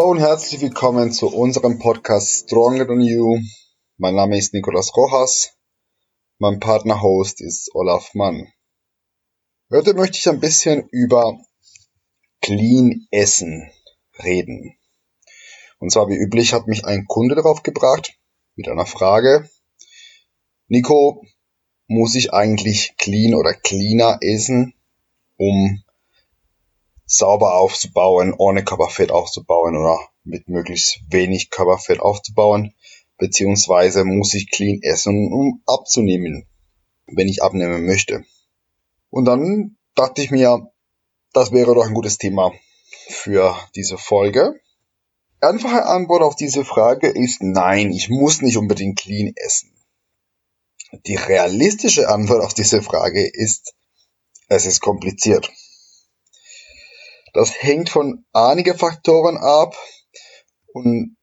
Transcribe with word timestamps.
Hallo 0.00 0.12
und 0.12 0.20
herzlich 0.20 0.62
willkommen 0.62 1.12
zu 1.12 1.26
unserem 1.26 1.78
Podcast 1.78 2.46
Stronger 2.46 2.86
Than 2.86 3.02
You. 3.02 3.38
Mein 3.98 4.14
Name 4.14 4.38
ist 4.38 4.54
Nicolas 4.54 4.96
Rojas. 4.96 5.58
Mein 6.38 6.58
Partner-Host 6.58 7.42
ist 7.42 7.74
Olaf 7.74 8.14
Mann. 8.14 8.50
Heute 9.70 9.92
möchte 9.92 10.16
ich 10.16 10.26
ein 10.26 10.40
bisschen 10.40 10.88
über 10.88 11.38
Clean 12.40 13.08
Essen 13.10 13.70
reden. 14.24 14.74
Und 15.80 15.92
zwar 15.92 16.08
wie 16.08 16.16
üblich 16.16 16.54
hat 16.54 16.66
mich 16.66 16.86
ein 16.86 17.04
Kunde 17.04 17.34
darauf 17.34 17.62
gebracht 17.62 18.14
mit 18.56 18.68
einer 18.68 18.86
Frage. 18.86 19.50
Nico, 20.68 21.22
muss 21.88 22.14
ich 22.14 22.32
eigentlich 22.32 22.96
clean 22.96 23.34
oder 23.34 23.52
cleaner 23.52 24.16
essen, 24.22 24.72
um 25.36 25.84
sauber 27.10 27.56
aufzubauen, 27.56 28.32
ohne 28.38 28.64
Körperfett 28.64 29.10
aufzubauen 29.10 29.76
oder 29.76 29.98
mit 30.22 30.48
möglichst 30.48 31.00
wenig 31.08 31.50
Körperfett 31.50 31.98
aufzubauen, 32.00 32.72
beziehungsweise 33.18 34.04
muss 34.04 34.32
ich 34.34 34.48
clean 34.50 34.80
essen, 34.82 35.32
um 35.32 35.60
abzunehmen, 35.66 36.46
wenn 37.08 37.28
ich 37.28 37.42
abnehmen 37.42 37.84
möchte. 37.84 38.24
Und 39.10 39.24
dann 39.24 39.76
dachte 39.96 40.22
ich 40.22 40.30
mir, 40.30 40.70
das 41.32 41.50
wäre 41.50 41.74
doch 41.74 41.84
ein 41.84 41.94
gutes 41.94 42.16
Thema 42.16 42.52
für 43.08 43.56
diese 43.74 43.98
Folge. 43.98 44.60
Einfache 45.40 45.86
Antwort 45.86 46.22
auf 46.22 46.36
diese 46.36 46.64
Frage 46.64 47.08
ist 47.08 47.42
nein, 47.42 47.90
ich 47.90 48.08
muss 48.08 48.40
nicht 48.40 48.56
unbedingt 48.56 49.00
clean 49.00 49.32
essen. 49.34 49.74
Die 51.06 51.16
realistische 51.16 52.08
Antwort 52.08 52.44
auf 52.44 52.54
diese 52.54 52.82
Frage 52.82 53.26
ist, 53.26 53.74
es 54.46 54.64
ist 54.64 54.80
kompliziert. 54.80 55.50
Das 57.32 57.62
hängt 57.62 57.90
von 57.90 58.24
einigen 58.32 58.76
Faktoren 58.76 59.36
ab 59.36 59.76
und 60.72 61.16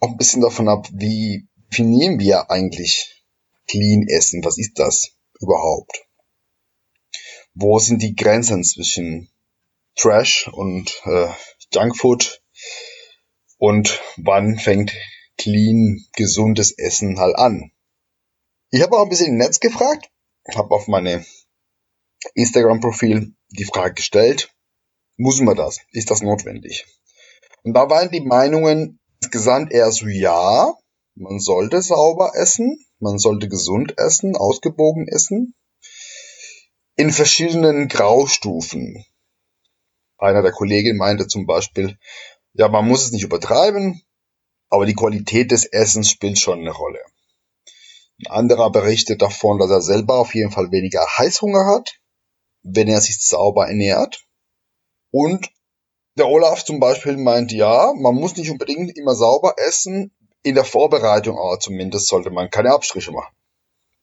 auch 0.00 0.10
ein 0.10 0.16
bisschen 0.16 0.42
davon 0.42 0.68
ab, 0.68 0.88
wie 0.92 1.48
definieren 1.70 2.18
wir 2.18 2.50
eigentlich 2.50 3.24
Clean 3.66 4.06
Essen? 4.06 4.44
Was 4.44 4.58
ist 4.58 4.78
das 4.78 5.16
überhaupt? 5.40 6.06
Wo 7.54 7.78
sind 7.78 8.02
die 8.02 8.14
Grenzen 8.14 8.62
zwischen 8.64 9.30
Trash 9.96 10.48
und 10.48 11.00
äh, 11.04 11.28
Junkfood? 11.72 12.42
Und 13.58 14.00
wann 14.16 14.58
fängt 14.58 14.92
clean, 15.38 16.04
gesundes 16.14 16.72
Essen 16.72 17.18
halt 17.18 17.36
an? 17.36 17.72
Ich 18.70 18.82
habe 18.82 18.96
auch 18.96 19.04
ein 19.04 19.08
bisschen 19.08 19.28
im 19.28 19.36
Netz 19.36 19.60
gefragt, 19.60 20.10
habe 20.54 20.74
auf 20.74 20.88
meine 20.88 21.24
Instagram-Profil 22.34 23.34
die 23.50 23.64
Frage 23.64 23.94
gestellt, 23.94 24.53
muss 25.16 25.40
man 25.40 25.56
das? 25.56 25.78
Ist 25.92 26.10
das 26.10 26.22
notwendig? 26.22 26.86
Und 27.62 27.74
da 27.74 27.88
waren 27.88 28.10
die 28.10 28.20
Meinungen 28.20 29.00
insgesamt 29.20 29.72
eher 29.72 29.90
so, 29.90 30.06
ja, 30.06 30.74
man 31.14 31.38
sollte 31.38 31.80
sauber 31.80 32.32
essen, 32.34 32.78
man 32.98 33.18
sollte 33.18 33.48
gesund 33.48 33.98
essen, 33.98 34.36
ausgebogen 34.36 35.08
essen, 35.08 35.54
in 36.96 37.10
verschiedenen 37.10 37.88
Graustufen. 37.88 39.04
Einer 40.18 40.42
der 40.42 40.52
Kollegen 40.52 40.96
meinte 40.96 41.26
zum 41.26 41.46
Beispiel, 41.46 41.98
ja, 42.52 42.68
man 42.68 42.86
muss 42.86 43.04
es 43.04 43.12
nicht 43.12 43.24
übertreiben, 43.24 44.02
aber 44.68 44.86
die 44.86 44.94
Qualität 44.94 45.50
des 45.50 45.66
Essens 45.66 46.10
spielt 46.10 46.38
schon 46.38 46.60
eine 46.60 46.70
Rolle. 46.70 47.00
Ein 48.20 48.30
anderer 48.30 48.70
berichtet 48.70 49.22
davon, 49.22 49.58
dass 49.58 49.70
er 49.70 49.82
selber 49.82 50.18
auf 50.18 50.34
jeden 50.34 50.52
Fall 50.52 50.70
weniger 50.70 51.04
Heißhunger 51.18 51.66
hat, 51.66 51.98
wenn 52.62 52.88
er 52.88 53.00
sich 53.00 53.20
sauber 53.20 53.66
ernährt. 53.66 54.23
Und 55.14 55.48
der 56.18 56.26
Olaf 56.26 56.64
zum 56.64 56.80
Beispiel 56.80 57.16
meint, 57.16 57.52
ja, 57.52 57.92
man 57.96 58.16
muss 58.16 58.34
nicht 58.34 58.50
unbedingt 58.50 58.98
immer 58.98 59.14
sauber 59.14 59.54
essen, 59.58 60.10
in 60.42 60.56
der 60.56 60.64
Vorbereitung 60.64 61.38
aber 61.38 61.60
zumindest 61.60 62.08
sollte 62.08 62.30
man 62.30 62.50
keine 62.50 62.72
Abstriche 62.72 63.12
machen. 63.12 63.32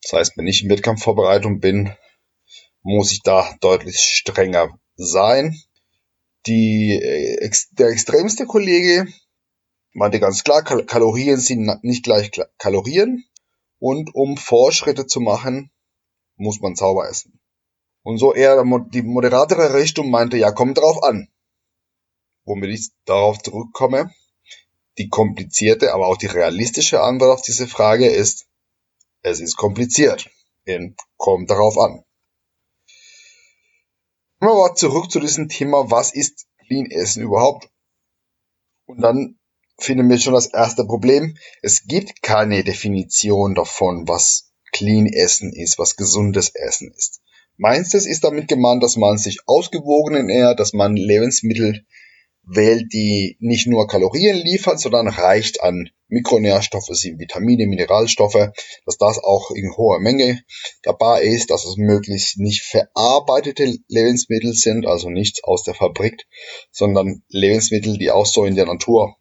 Das 0.00 0.14
heißt, 0.14 0.38
wenn 0.38 0.46
ich 0.46 0.62
in 0.62 0.70
Wettkampfvorbereitung 0.70 1.60
bin, 1.60 1.94
muss 2.80 3.12
ich 3.12 3.22
da 3.22 3.54
deutlich 3.60 3.98
strenger 3.98 4.70
sein. 4.96 5.54
Die, 6.46 6.94
äh, 6.94 7.50
der 7.72 7.88
extremste 7.88 8.46
Kollege 8.46 9.06
meinte 9.92 10.18
ganz 10.18 10.44
klar, 10.44 10.62
Kalorien 10.62 11.38
sind 11.38 11.84
nicht 11.84 12.04
gleich 12.04 12.30
Kalorien. 12.56 13.22
Und 13.78 14.14
um 14.14 14.38
Fortschritte 14.38 15.06
zu 15.06 15.20
machen, 15.20 15.70
muss 16.36 16.60
man 16.60 16.74
sauber 16.74 17.06
essen. 17.06 17.38
Und 18.02 18.18
so 18.18 18.34
eher 18.34 18.62
die 18.92 19.02
moderatere 19.02 19.74
Richtung 19.74 20.10
meinte, 20.10 20.36
ja, 20.36 20.50
kommt 20.50 20.78
drauf 20.78 21.02
an. 21.02 21.28
Womit 22.44 22.70
ich 22.70 22.90
darauf 23.04 23.38
zurückkomme. 23.38 24.12
Die 24.98 25.08
komplizierte, 25.08 25.94
aber 25.94 26.08
auch 26.08 26.16
die 26.16 26.26
realistische 26.26 27.00
Antwort 27.00 27.38
auf 27.38 27.42
diese 27.42 27.66
Frage 27.66 28.08
ist, 28.08 28.46
es 29.22 29.40
ist 29.40 29.56
kompliziert. 29.56 30.28
Und 30.66 30.96
kommt 31.16 31.50
darauf 31.50 31.78
an. 31.78 32.04
Aber 34.40 34.74
zurück 34.74 35.10
zu 35.10 35.20
diesem 35.20 35.48
Thema, 35.48 35.90
was 35.90 36.12
ist 36.12 36.46
Clean 36.66 36.90
Essen 36.90 37.22
überhaupt? 37.22 37.70
Und 38.86 39.00
dann 39.00 39.38
finden 39.78 40.08
wir 40.08 40.18
schon 40.18 40.34
das 40.34 40.52
erste 40.52 40.84
Problem. 40.84 41.36
Es 41.62 41.84
gibt 41.84 42.22
keine 42.22 42.64
Definition 42.64 43.54
davon, 43.54 44.08
was 44.08 44.52
Clean 44.72 45.06
Essen 45.06 45.52
ist, 45.52 45.78
was 45.78 45.96
gesundes 45.96 46.54
Essen 46.54 46.92
ist. 46.92 47.21
Meistens 47.56 48.06
ist 48.06 48.24
damit 48.24 48.48
gemeint, 48.48 48.82
dass 48.82 48.96
man 48.96 49.18
sich 49.18 49.40
ausgewogen 49.46 50.16
ernährt, 50.16 50.58
dass 50.58 50.72
man 50.72 50.96
Lebensmittel 50.96 51.84
wählt, 52.44 52.92
die 52.92 53.36
nicht 53.40 53.66
nur 53.66 53.86
Kalorien 53.86 54.36
liefern, 54.36 54.78
sondern 54.78 55.08
reicht 55.08 55.62
an 55.62 55.90
Mikronährstoffe, 56.08 56.90
sind 56.92 57.18
Vitamine, 57.18 57.66
Mineralstoffe, 57.66 58.50
dass 58.84 58.98
das 58.98 59.18
auch 59.18 59.50
in 59.50 59.74
hoher 59.76 60.00
Menge 60.00 60.42
dabei 60.82 61.22
ist, 61.22 61.50
dass 61.50 61.64
es 61.64 61.76
möglichst 61.76 62.38
nicht 62.38 62.62
verarbeitete 62.62 63.78
Lebensmittel 63.88 64.52
sind, 64.52 64.86
also 64.86 65.08
nichts 65.08 65.42
aus 65.44 65.62
der 65.62 65.74
Fabrik, 65.74 66.26
sondern 66.70 67.22
Lebensmittel, 67.28 67.96
die 67.96 68.10
auch 68.10 68.26
so 68.26 68.44
in 68.44 68.56
der 68.56 68.66
Natur 68.66 69.16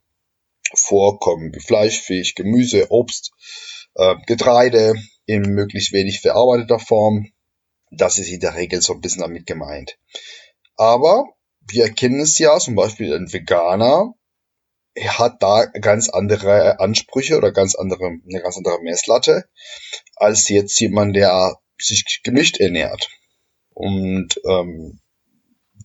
vorkommen, 0.74 1.54
wie 1.54 1.60
Fleisch, 1.60 2.02
Fisch, 2.02 2.36
Gemüse, 2.36 2.88
Obst, 2.90 3.32
äh, 3.96 4.16
Getreide 4.26 4.96
in 5.26 5.44
möglichst 5.44 5.94
wenig 5.94 6.20
verarbeiteter 6.20 6.80
Form, 6.80 7.32
das 7.92 8.18
ist 8.18 8.30
in 8.30 8.40
der 8.40 8.56
Regel 8.56 8.82
so 8.82 8.94
ein 8.94 9.02
bisschen 9.02 9.22
damit 9.22 9.46
gemeint. 9.46 9.98
Aber 10.76 11.26
wir 11.62 11.92
kennen 11.92 12.22
es 12.22 12.40
ja, 12.40 12.58
zum 12.58 12.76
Beispiel 12.76 13.14
ein 13.14 13.32
Veganer 13.32 14.16
hat 15.00 15.42
da 15.42 15.66
ganz 15.66 16.10
andere 16.10 16.80
Ansprüche 16.80 17.38
oder 17.38 17.52
ganz 17.52 17.76
andere, 17.76 18.06
eine 18.06 18.42
ganz 18.42 18.58
andere 18.58 18.82
Messlatte 18.82 19.46
als 20.16 20.50
jetzt 20.50 20.80
jemand, 20.80 21.16
der 21.16 21.60
sich 21.78 22.22
gemischt 22.24 22.60
ernährt. 22.60 23.10
Und 23.74 24.40
ähm, 24.46 25.00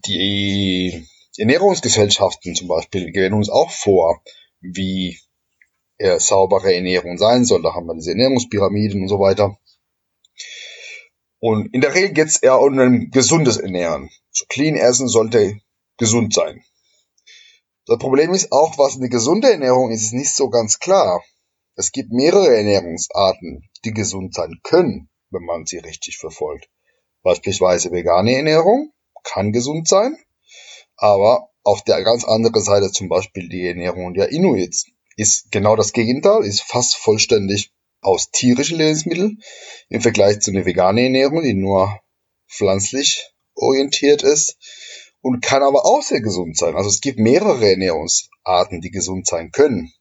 die 0.07 1.07
Ernährungsgesellschaften 1.37 2.55
zum 2.55 2.69
Beispiel 2.69 3.13
geben 3.13 3.37
uns 3.37 3.49
auch 3.49 3.71
vor, 3.71 4.23
wie 4.61 5.19
äh, 5.99 6.19
saubere 6.19 6.75
Ernährung 6.75 7.17
sein 7.17 7.45
soll. 7.45 7.63
Da 7.63 7.75
haben 7.75 7.87
wir 7.87 7.95
diese 7.95 8.11
Ernährungspyramiden 8.11 9.03
und 9.03 9.09
so 9.09 9.21
weiter. 9.21 9.57
Und 11.41 11.73
in 11.75 11.81
der 11.81 11.95
Regel 11.95 12.13
geht 12.13 12.29
es 12.29 12.37
eher 12.39 12.61
um 12.61 12.79
ein 12.79 13.11
gesundes 13.11 13.59
Ernähren. 13.59 14.11
So 14.31 14.47
clean 14.49 14.77
essen 14.77 15.09
sollte 15.09 15.61
gesund 15.99 16.35
sein. 16.35 16.65
Das 17.87 17.99
Problem 17.99 18.33
ist 18.33 18.53
auch, 18.53 18.79
was 18.79 18.97
eine 18.97 19.09
gesunde 19.09 19.51
Ernährung 19.51 19.91
ist, 19.91 20.03
ist 20.03 20.13
nicht 20.13 20.35
so 20.35 20.51
ganz 20.51 20.79
klar. 20.79 21.23
Es 21.77 21.93
gibt 21.93 22.11
mehrere 22.11 22.57
Ernährungsarten, 22.57 23.69
die 23.85 23.93
gesund 23.93 24.35
sein 24.35 24.61
können, 24.63 25.09
wenn 25.31 25.45
man 25.45 25.67
sie 25.67 25.79
richtig 25.79 26.19
verfolgt. 26.19 26.69
Beispielsweise 27.23 27.93
vegane 27.93 28.35
Ernährung 28.35 28.93
kann 29.23 29.53
gesund 29.53 29.89
sein, 29.89 30.17
aber 30.97 31.51
auf 31.63 31.83
der 31.83 32.03
ganz 32.03 32.25
anderen 32.25 32.63
Seite 32.63 32.91
zum 32.93 33.09
Beispiel 33.09 33.49
die 33.49 33.67
Ernährung 33.67 34.15
der 34.15 34.31
Inuits 34.31 34.87
ist 35.17 35.51
genau 35.51 35.77
das 35.77 35.93
Gegenteil, 35.93 36.45
ist 36.45 36.63
fast 36.63 36.97
vollständig 36.97 37.73
aus 38.07 38.31
tierischen 38.31 38.79
Lebensmitteln 38.79 39.43
im 39.89 40.01
Vergleich 40.01 40.41
zu 40.41 40.53
einer 40.53 40.65
veganen 40.65 41.05
Ernährung, 41.05 41.43
die 41.43 41.55
nur 41.55 42.01
pflanzlich 42.49 43.33
orientiert 43.57 44.23
ist 44.23 44.57
und 45.21 45.43
kann 45.43 45.63
aber 45.63 45.85
auch 45.85 46.03
sehr 46.03 46.21
gesund 46.21 46.57
sein. 46.57 46.77
Also 46.77 46.89
es 46.89 47.01
gibt 47.01 47.19
mehrere 47.19 47.69
Ernährungsarten, 47.69 48.81
die 48.81 48.91
gesund 48.91 49.27
sein 49.27 49.51
können. 49.51 49.93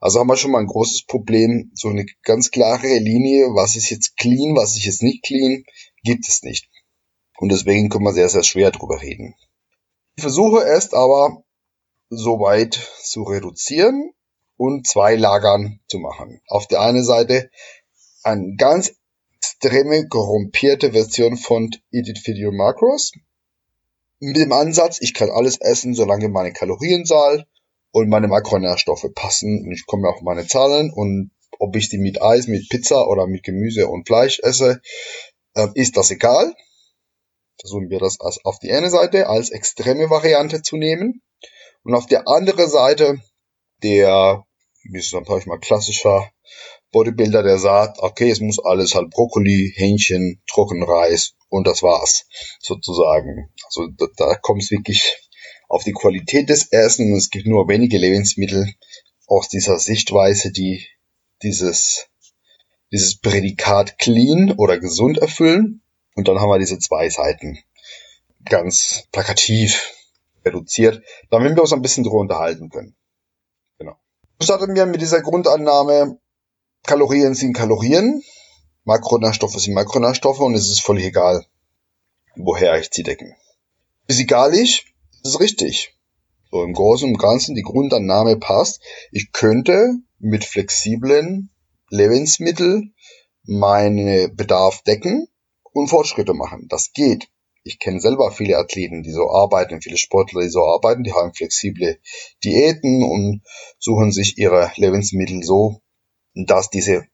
Also 0.00 0.20
haben 0.20 0.26
wir 0.26 0.36
schon 0.36 0.52
mal 0.52 0.60
ein 0.60 0.66
großes 0.66 1.04
Problem, 1.04 1.70
so 1.74 1.88
eine 1.88 2.06
ganz 2.22 2.50
klare 2.50 2.98
Linie, 2.98 3.48
was 3.54 3.76
ist 3.76 3.90
jetzt 3.90 4.16
clean, 4.16 4.56
was 4.56 4.76
ist 4.76 4.84
jetzt 4.84 5.02
nicht 5.02 5.22
clean, 5.22 5.64
gibt 6.02 6.26
es 6.26 6.42
nicht. 6.42 6.68
Und 7.36 7.52
deswegen 7.52 7.90
können 7.90 8.04
wir 8.04 8.12
sehr, 8.12 8.28
sehr 8.30 8.42
schwer 8.42 8.70
drüber 8.70 9.02
reden. 9.02 9.34
Ich 10.16 10.22
versuche 10.22 10.62
es 10.64 10.92
aber 10.94 11.44
so 12.08 12.40
weit 12.40 12.80
zu 13.02 13.22
reduzieren 13.24 14.14
und 14.56 14.86
zwei 14.86 15.16
Lagern 15.16 15.80
zu 15.88 15.98
machen. 15.98 16.40
Auf 16.48 16.66
der 16.66 16.80
einen 16.80 17.04
Seite 17.04 17.50
eine 18.22 18.54
ganz 18.56 18.92
extreme 19.36 20.08
korrumpierte 20.08 20.92
Version 20.92 21.36
von 21.36 21.70
Eat 21.90 22.08
It 22.08 22.26
Video 22.26 22.52
Macros. 22.52 23.12
Mit 24.20 24.36
dem 24.36 24.52
Ansatz, 24.52 24.98
ich 25.00 25.12
kann 25.12 25.30
alles 25.30 25.60
essen, 25.60 25.94
solange 25.94 26.28
meine 26.28 26.52
Kalorienzahl 26.52 27.46
und 27.90 28.08
meine 28.08 28.28
Makronährstoffe 28.28 29.06
passen 29.14 29.64
und 29.64 29.72
ich 29.72 29.86
komme 29.86 30.08
auf 30.08 30.22
meine 30.22 30.46
Zahlen 30.46 30.90
und 30.92 31.30
ob 31.58 31.76
ich 31.76 31.88
die 31.88 31.98
mit 31.98 32.22
Eis, 32.22 32.46
mit 32.46 32.68
Pizza 32.68 33.06
oder 33.08 33.26
mit 33.26 33.42
Gemüse 33.42 33.88
und 33.88 34.06
Fleisch 34.06 34.40
esse, 34.40 34.80
äh, 35.54 35.68
ist 35.74 35.96
das 35.96 36.10
egal. 36.10 36.54
Versuchen 37.60 37.90
wir 37.90 38.00
das 38.00 38.20
als 38.20 38.44
auf 38.44 38.58
die 38.58 38.72
eine 38.72 38.90
Seite 38.90 39.28
als 39.28 39.50
extreme 39.50 40.10
Variante 40.10 40.62
zu 40.62 40.76
nehmen. 40.76 41.22
Und 41.82 41.94
auf 41.94 42.06
der 42.06 42.26
anderen 42.26 42.68
Seite 42.68 43.20
der, 43.82 44.43
wie 44.84 45.00
sag 45.00 45.28
ich 45.38 45.46
mal, 45.46 45.58
klassischer 45.58 46.30
Bodybuilder, 46.92 47.42
der 47.42 47.58
sagt, 47.58 47.98
okay, 48.00 48.30
es 48.30 48.40
muss 48.40 48.58
alles 48.64 48.94
halt 48.94 49.10
Brokkoli, 49.10 49.72
Hähnchen, 49.74 50.42
Trockenreis 50.46 51.34
und 51.48 51.66
das 51.66 51.82
war's, 51.82 52.26
sozusagen. 52.60 53.50
Also 53.64 53.88
da, 53.88 54.06
da 54.16 54.34
kommt 54.36 54.62
es 54.62 54.70
wirklich 54.70 55.16
auf 55.68 55.84
die 55.84 55.92
Qualität 55.92 56.48
des 56.48 56.70
Essens 56.70 57.10
und 57.10 57.16
es 57.16 57.30
gibt 57.30 57.46
nur 57.46 57.68
wenige 57.68 57.98
Lebensmittel 57.98 58.72
aus 59.26 59.48
dieser 59.48 59.78
Sichtweise, 59.78 60.52
die 60.52 60.86
dieses, 61.42 62.06
dieses 62.92 63.18
Prädikat 63.18 63.98
clean 63.98 64.52
oder 64.52 64.78
gesund 64.78 65.18
erfüllen. 65.18 65.82
Und 66.14 66.28
dann 66.28 66.38
haben 66.38 66.48
wir 66.48 66.58
diese 66.58 66.78
zwei 66.78 67.08
Seiten 67.08 67.58
ganz 68.44 69.04
plakativ 69.10 69.92
reduziert, 70.44 71.02
damit 71.30 71.56
wir 71.56 71.62
uns 71.62 71.72
ein 71.72 71.82
bisschen 71.82 72.04
drüber 72.04 72.18
unterhalten 72.18 72.68
können. 72.68 72.94
Starten 74.40 74.74
wir 74.74 74.86
mit 74.86 75.00
dieser 75.00 75.22
Grundannahme, 75.22 76.18
Kalorien 76.82 77.34
sind 77.34 77.54
Kalorien, 77.54 78.22
Makronährstoffe 78.84 79.58
sind 79.58 79.74
Makronährstoffe 79.74 80.40
und 80.40 80.54
es 80.54 80.68
ist 80.68 80.80
völlig 80.80 81.04
egal, 81.06 81.46
woher 82.36 82.78
ich 82.78 82.88
sie 82.92 83.02
decken. 83.02 83.34
Physikalisch 84.06 84.92
ist 85.22 85.34
es 85.34 85.40
richtig. 85.40 85.94
So 86.50 86.62
im 86.62 86.74
Großen 86.74 87.08
und 87.08 87.18
Ganzen 87.18 87.54
die 87.54 87.62
Grundannahme 87.62 88.36
passt. 88.36 88.82
Ich 89.10 89.32
könnte 89.32 89.94
mit 90.18 90.44
flexiblen 90.44 91.50
Lebensmitteln 91.88 92.94
meinen 93.44 94.36
Bedarf 94.36 94.82
decken 94.82 95.28
und 95.72 95.88
Fortschritte 95.88 96.34
machen. 96.34 96.66
Das 96.68 96.92
geht. 96.92 97.28
Ich 97.66 97.78
kenne 97.78 97.98
selber 97.98 98.30
viele 98.30 98.58
Athleten, 98.58 99.02
die 99.02 99.10
so 99.10 99.30
arbeiten, 99.30 99.80
viele 99.80 99.96
Sportler, 99.96 100.42
die 100.42 100.50
so 100.50 100.62
arbeiten, 100.64 101.02
die 101.02 101.14
haben 101.14 101.32
flexible 101.32 101.98
Diäten 102.44 103.02
und 103.02 103.42
suchen 103.78 104.12
sich 104.12 104.36
ihre 104.36 104.70
Lebensmittel 104.76 105.42
so, 105.42 105.80
dass 106.34 106.68
diese 106.68 107.06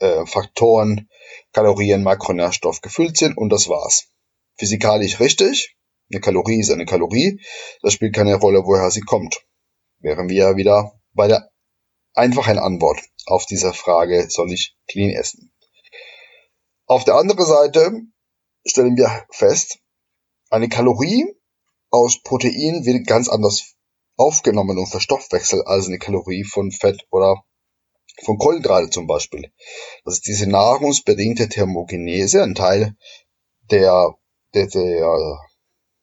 äh, 0.00 0.26
Faktoren, 0.26 1.08
Kalorien, 1.52 2.02
Makronährstoff 2.02 2.82
gefüllt 2.82 3.16
sind 3.16 3.38
und 3.38 3.48
das 3.48 3.70
war's. 3.70 4.10
Physikalisch 4.58 5.18
richtig. 5.18 5.76
Eine 6.12 6.20
Kalorie 6.20 6.60
ist 6.60 6.70
eine 6.70 6.84
Kalorie. 6.84 7.40
Das 7.80 7.94
spielt 7.94 8.14
keine 8.14 8.34
Rolle, 8.34 8.64
woher 8.66 8.90
sie 8.90 9.00
kommt. 9.00 9.46
Wären 10.00 10.28
wir 10.28 10.36
ja 10.36 10.56
wieder 10.56 10.92
bei 11.14 11.26
der 11.26 11.50
einfachen 12.12 12.58
Antwort 12.58 13.00
auf 13.26 13.46
diese 13.46 13.72
Frage, 13.72 14.28
soll 14.28 14.52
ich 14.52 14.76
clean 14.88 15.10
essen? 15.10 15.54
Auf 16.86 17.04
der 17.04 17.14
anderen 17.14 17.46
Seite 17.46 18.02
stellen 18.66 18.96
wir 18.96 19.26
fest, 19.30 19.78
eine 20.50 20.68
Kalorie 20.68 21.26
aus 21.90 22.22
Protein 22.22 22.84
wird 22.84 23.06
ganz 23.06 23.28
anders 23.28 23.74
aufgenommen 24.16 24.78
und 24.78 24.86
verstoffwechselt 24.86 25.66
als 25.66 25.86
eine 25.86 25.98
Kalorie 25.98 26.44
von 26.44 26.70
Fett 26.70 27.06
oder 27.10 27.42
von 28.24 28.38
Kohlenhydrate 28.38 28.90
zum 28.90 29.06
Beispiel. 29.06 29.52
Das 30.04 30.14
ist 30.14 30.26
diese 30.26 30.46
nahrungsbedingte 30.46 31.48
Thermogenese, 31.48 32.42
ein 32.42 32.54
Teil 32.54 32.96
der, 33.70 34.14
der, 34.54 34.66
der 34.66 35.38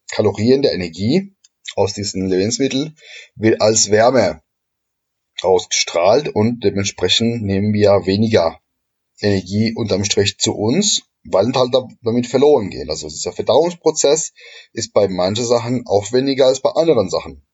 Kalorien, 0.10 0.62
der 0.62 0.74
Energie 0.74 1.36
aus 1.76 1.94
diesen 1.94 2.28
Lebensmitteln 2.28 2.98
wird 3.36 3.62
als 3.62 3.92
Wärme 3.92 4.42
ausgestrahlt 5.42 6.30
und 6.30 6.64
dementsprechend 6.64 7.44
nehmen 7.44 7.74
wir 7.74 8.06
weniger 8.06 8.60
Energie 9.20 9.74
unterm 9.76 10.04
Strich 10.04 10.38
zu 10.38 10.54
uns, 10.54 11.04
weil 11.24 11.52
halt 11.54 11.74
damit 12.02 12.28
verloren 12.28 12.70
gehen. 12.70 12.90
Also 12.90 13.10
dieser 13.10 13.32
Verdauungsprozess 13.32 14.34
ist 14.74 14.94
bei 14.94 15.08
manchen 15.08 15.46
Sachen 15.46 15.86
aufwendiger 15.86 16.48
als 16.48 16.62
bei 16.62 16.72
anderen 16.72 17.10
Sachen. 17.10 17.46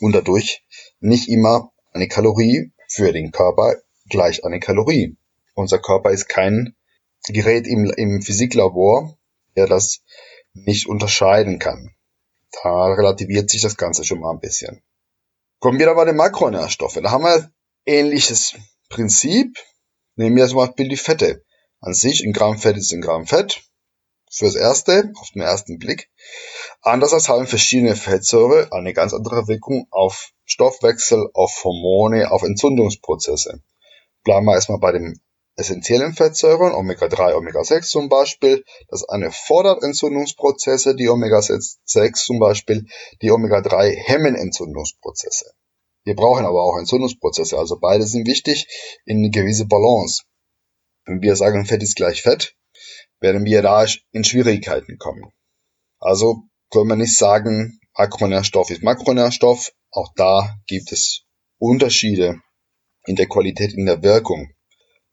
Und 0.00 0.12
dadurch 0.12 0.64
nicht 1.00 1.28
immer 1.28 1.72
eine 1.92 2.08
Kalorie 2.08 2.72
für 2.88 3.12
den 3.12 3.30
Körper 3.30 3.76
gleich 4.08 4.44
eine 4.44 4.60
Kalorie. 4.60 5.16
Unser 5.54 5.78
Körper 5.78 6.10
ist 6.10 6.28
kein 6.28 6.74
Gerät 7.28 7.66
im, 7.66 7.92
im 7.96 8.22
Physiklabor, 8.22 9.16
der 9.56 9.66
das 9.66 10.02
nicht 10.54 10.86
unterscheiden 10.88 11.58
kann. 11.58 11.94
Da 12.62 12.86
relativiert 12.86 13.50
sich 13.50 13.62
das 13.62 13.76
Ganze 13.76 14.04
schon 14.04 14.20
mal 14.20 14.32
ein 14.32 14.40
bisschen. 14.40 14.82
Kommen 15.58 15.78
wir 15.78 15.90
aber 15.90 16.04
den 16.04 16.16
Makronährstoffe. 16.16 16.98
Da 17.02 17.10
haben 17.10 17.24
wir 17.24 17.50
ähnliches 17.86 18.54
Prinzip. 18.88 19.56
Nehmen 20.14 20.36
wir 20.36 20.46
zum 20.46 20.58
Beispiel 20.58 20.88
die 20.88 20.96
Fette. 20.96 21.42
An 21.80 21.94
sich, 21.94 22.22
ein 22.24 22.32
Gramm 22.32 22.58
Fett 22.58 22.76
ist 22.76 22.92
ein 22.92 23.00
Gramm 23.00 23.26
Fett. 23.26 23.62
Fürs 24.30 24.54
Erste, 24.54 25.12
auf 25.16 25.30
den 25.30 25.42
ersten 25.42 25.78
Blick. 25.78 26.10
Andererseits 26.80 27.28
haben 27.28 27.46
verschiedene 27.46 27.96
Fettsäure 27.96 28.68
eine 28.72 28.92
ganz 28.92 29.14
andere 29.14 29.48
Wirkung 29.48 29.86
auf 29.90 30.32
Stoffwechsel, 30.44 31.28
auf 31.34 31.64
Hormone, 31.64 32.30
auf 32.30 32.42
Entzündungsprozesse. 32.42 33.62
Bleiben 34.24 34.46
wir 34.46 34.54
erstmal 34.54 34.78
bei 34.78 34.92
den 34.92 35.20
essentiellen 35.56 36.14
Fettsäuren, 36.14 36.72
Omega-3, 36.72 37.34
Omega-6 37.34 37.82
zum 37.82 38.08
Beispiel. 38.08 38.64
Das 38.88 39.08
eine 39.08 39.30
fordert 39.32 39.82
Entzündungsprozesse, 39.82 40.94
die 40.94 41.08
Omega-6 41.08 42.24
zum 42.24 42.38
Beispiel, 42.38 42.86
die 43.20 43.30
Omega-3 43.30 43.94
hemmen 43.94 44.34
Entzündungsprozesse. 44.34 45.52
Wir 46.04 46.16
brauchen 46.16 46.44
aber 46.44 46.62
auch 46.62 46.78
Entzündungsprozesse, 46.78 47.58
also 47.58 47.78
beide 47.80 48.06
sind 48.06 48.26
wichtig 48.26 48.66
in 49.04 49.18
eine 49.18 49.30
gewisse 49.30 49.66
Balance. 49.66 50.24
Wenn 51.04 51.22
wir 51.22 51.36
sagen, 51.36 51.66
Fett 51.66 51.82
ist 51.82 51.96
gleich 51.96 52.22
Fett, 52.22 52.56
werden 53.20 53.44
wir 53.44 53.62
da 53.62 53.86
in 54.10 54.24
Schwierigkeiten 54.24 54.98
kommen. 54.98 55.32
Also 55.98 56.42
können 56.70 56.88
wir 56.88 56.96
nicht 56.96 57.16
sagen, 57.16 57.78
Makronährstoff 57.96 58.70
ist 58.70 58.82
Makronährstoff. 58.82 59.72
Auch 59.90 60.12
da 60.16 60.56
gibt 60.66 60.90
es 60.92 61.24
Unterschiede 61.58 62.40
in 63.04 63.16
der 63.16 63.26
Qualität, 63.26 63.72
in 63.74 63.86
der 63.86 64.02
Wirkung. 64.02 64.52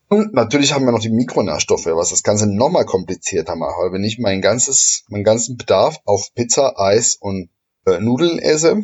Und 0.08 0.34
natürlich 0.34 0.74
haben 0.74 0.86
wir 0.86 0.92
noch 0.92 1.02
die 1.02 1.12
Mikronährstoffe, 1.12 1.86
was 1.86 2.10
das 2.10 2.24
Ganze 2.24 2.48
nochmal 2.48 2.86
komplizierter 2.86 3.56
macht. 3.56 3.78
Weil 3.78 3.92
wenn 3.92 4.04
ich 4.04 4.18
mein 4.18 4.42
ganzes, 4.42 5.04
meinen 5.10 5.24
ganzen 5.24 5.58
Bedarf 5.58 6.00
auf 6.06 6.34
Pizza, 6.34 6.80
Eis 6.80 7.16
und 7.16 7.52
äh, 7.86 8.00
Nudeln 8.00 8.40
esse, 8.40 8.82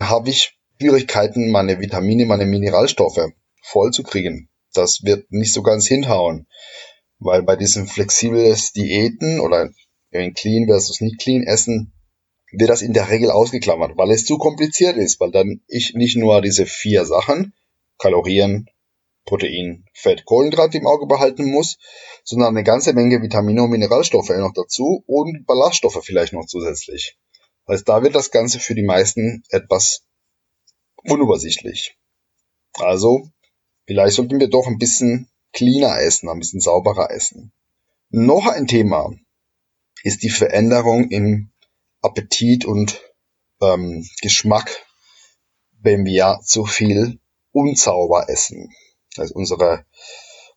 habe 0.00 0.30
ich 0.30 0.58
Schwierigkeiten, 0.82 1.52
meine 1.52 1.78
Vitamine, 1.78 2.26
meine 2.26 2.44
Mineralstoffe 2.44 3.30
voll 3.62 3.92
zu 3.92 4.02
kriegen. 4.02 4.48
Das 4.74 5.04
wird 5.04 5.30
nicht 5.30 5.52
so 5.52 5.62
ganz 5.62 5.86
hinhauen. 5.86 6.48
Weil 7.20 7.44
bei 7.44 7.54
diesen 7.54 7.86
flexiblen 7.86 8.56
Diäten 8.74 9.38
oder 9.38 9.70
clean 10.10 10.66
versus 10.66 11.00
nicht 11.00 11.20
clean 11.20 11.44
essen, 11.44 11.92
wird 12.50 12.68
das 12.68 12.82
in 12.82 12.92
der 12.92 13.10
Regel 13.10 13.30
ausgeklammert, 13.30 13.96
weil 13.96 14.10
es 14.10 14.24
zu 14.24 14.38
kompliziert 14.38 14.96
ist, 14.96 15.20
weil 15.20 15.30
dann 15.30 15.60
ich 15.68 15.94
nicht 15.94 16.16
nur 16.16 16.42
diese 16.42 16.66
vier 16.66 17.06
Sachen, 17.06 17.54
Kalorien, 17.98 18.66
Protein, 19.24 19.84
Fett, 19.94 20.24
Kohlenhydrate 20.24 20.78
im 20.78 20.88
Auge 20.88 21.06
behalten 21.06 21.48
muss, 21.48 21.78
sondern 22.24 22.56
eine 22.56 22.64
ganze 22.64 22.92
Menge 22.92 23.22
Vitamine 23.22 23.62
und 23.62 23.70
Mineralstoffe 23.70 24.30
noch 24.30 24.52
dazu 24.52 25.04
und 25.06 25.46
Ballaststoffe 25.46 26.00
vielleicht 26.02 26.32
noch 26.32 26.46
zusätzlich. 26.46 27.16
Also 27.66 27.84
da 27.84 28.02
wird 28.02 28.16
das 28.16 28.32
Ganze 28.32 28.58
für 28.58 28.74
die 28.74 28.82
meisten 28.82 29.44
etwas 29.50 30.02
unübersichtlich. 31.04 31.96
Also, 32.74 33.28
vielleicht 33.86 34.16
sollten 34.16 34.40
wir 34.40 34.48
doch 34.48 34.66
ein 34.66 34.78
bisschen 34.78 35.28
cleaner 35.52 36.00
essen, 36.00 36.28
ein 36.28 36.38
bisschen 36.38 36.60
sauberer 36.60 37.10
essen. 37.10 37.52
Noch 38.10 38.46
ein 38.46 38.66
Thema 38.66 39.10
ist 40.02 40.22
die 40.22 40.30
Veränderung 40.30 41.10
im 41.10 41.52
Appetit 42.00 42.64
und 42.64 43.00
ähm, 43.60 44.06
Geschmack, 44.20 44.84
wenn 45.80 46.04
wir 46.04 46.40
zu 46.44 46.64
viel 46.64 47.20
unsauber 47.52 48.28
essen. 48.28 48.70
Also 49.16 49.34
unsere, 49.34 49.84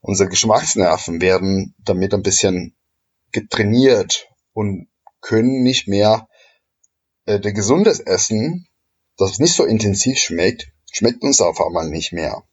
unsere 0.01 0.29
Geschmacksnerven 0.29 1.21
werden 1.21 1.75
damit 1.77 2.13
ein 2.13 2.23
bisschen 2.23 2.75
getrainiert 3.31 4.27
und 4.53 4.87
können 5.21 5.63
nicht 5.63 5.87
mehr 5.87 6.27
äh, 7.25 7.39
der 7.39 7.53
gesundes 7.53 7.99
Essen, 7.99 8.67
das 9.17 9.39
nicht 9.39 9.55
so 9.55 9.63
intensiv 9.63 10.17
schmeckt, 10.17 10.67
schmeckt 10.91 11.24
uns 11.24 11.41
auf 11.41 11.62
einmal 11.62 11.89
nicht 11.89 12.12
mehr. 12.12 12.43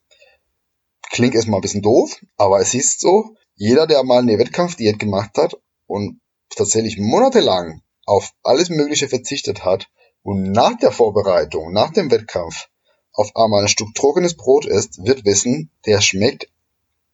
Klingt 1.10 1.34
erstmal 1.34 1.58
ein 1.58 1.62
bisschen 1.62 1.82
doof, 1.82 2.20
aber 2.36 2.60
es 2.60 2.74
ist 2.74 3.00
so, 3.00 3.36
jeder, 3.54 3.86
der 3.86 4.02
mal 4.02 4.22
eine 4.22 4.38
Wettkampfdiät 4.38 4.98
gemacht 4.98 5.36
hat 5.36 5.58
und 5.86 6.20
tatsächlich 6.50 6.98
monatelang 6.98 7.82
auf 8.06 8.32
alles 8.42 8.70
Mögliche 8.70 9.08
verzichtet 9.08 9.64
hat 9.64 9.88
und 10.22 10.52
nach 10.52 10.76
der 10.78 10.92
Vorbereitung, 10.92 11.72
nach 11.72 11.92
dem 11.92 12.10
Wettkampf 12.10 12.68
auf 13.12 13.36
einmal 13.36 13.62
ein 13.62 13.68
Stück 13.68 13.94
trockenes 13.94 14.36
Brot 14.36 14.64
isst, 14.64 15.04
wird 15.04 15.24
wissen, 15.24 15.70
der 15.84 16.00
schmeckt 16.00 16.48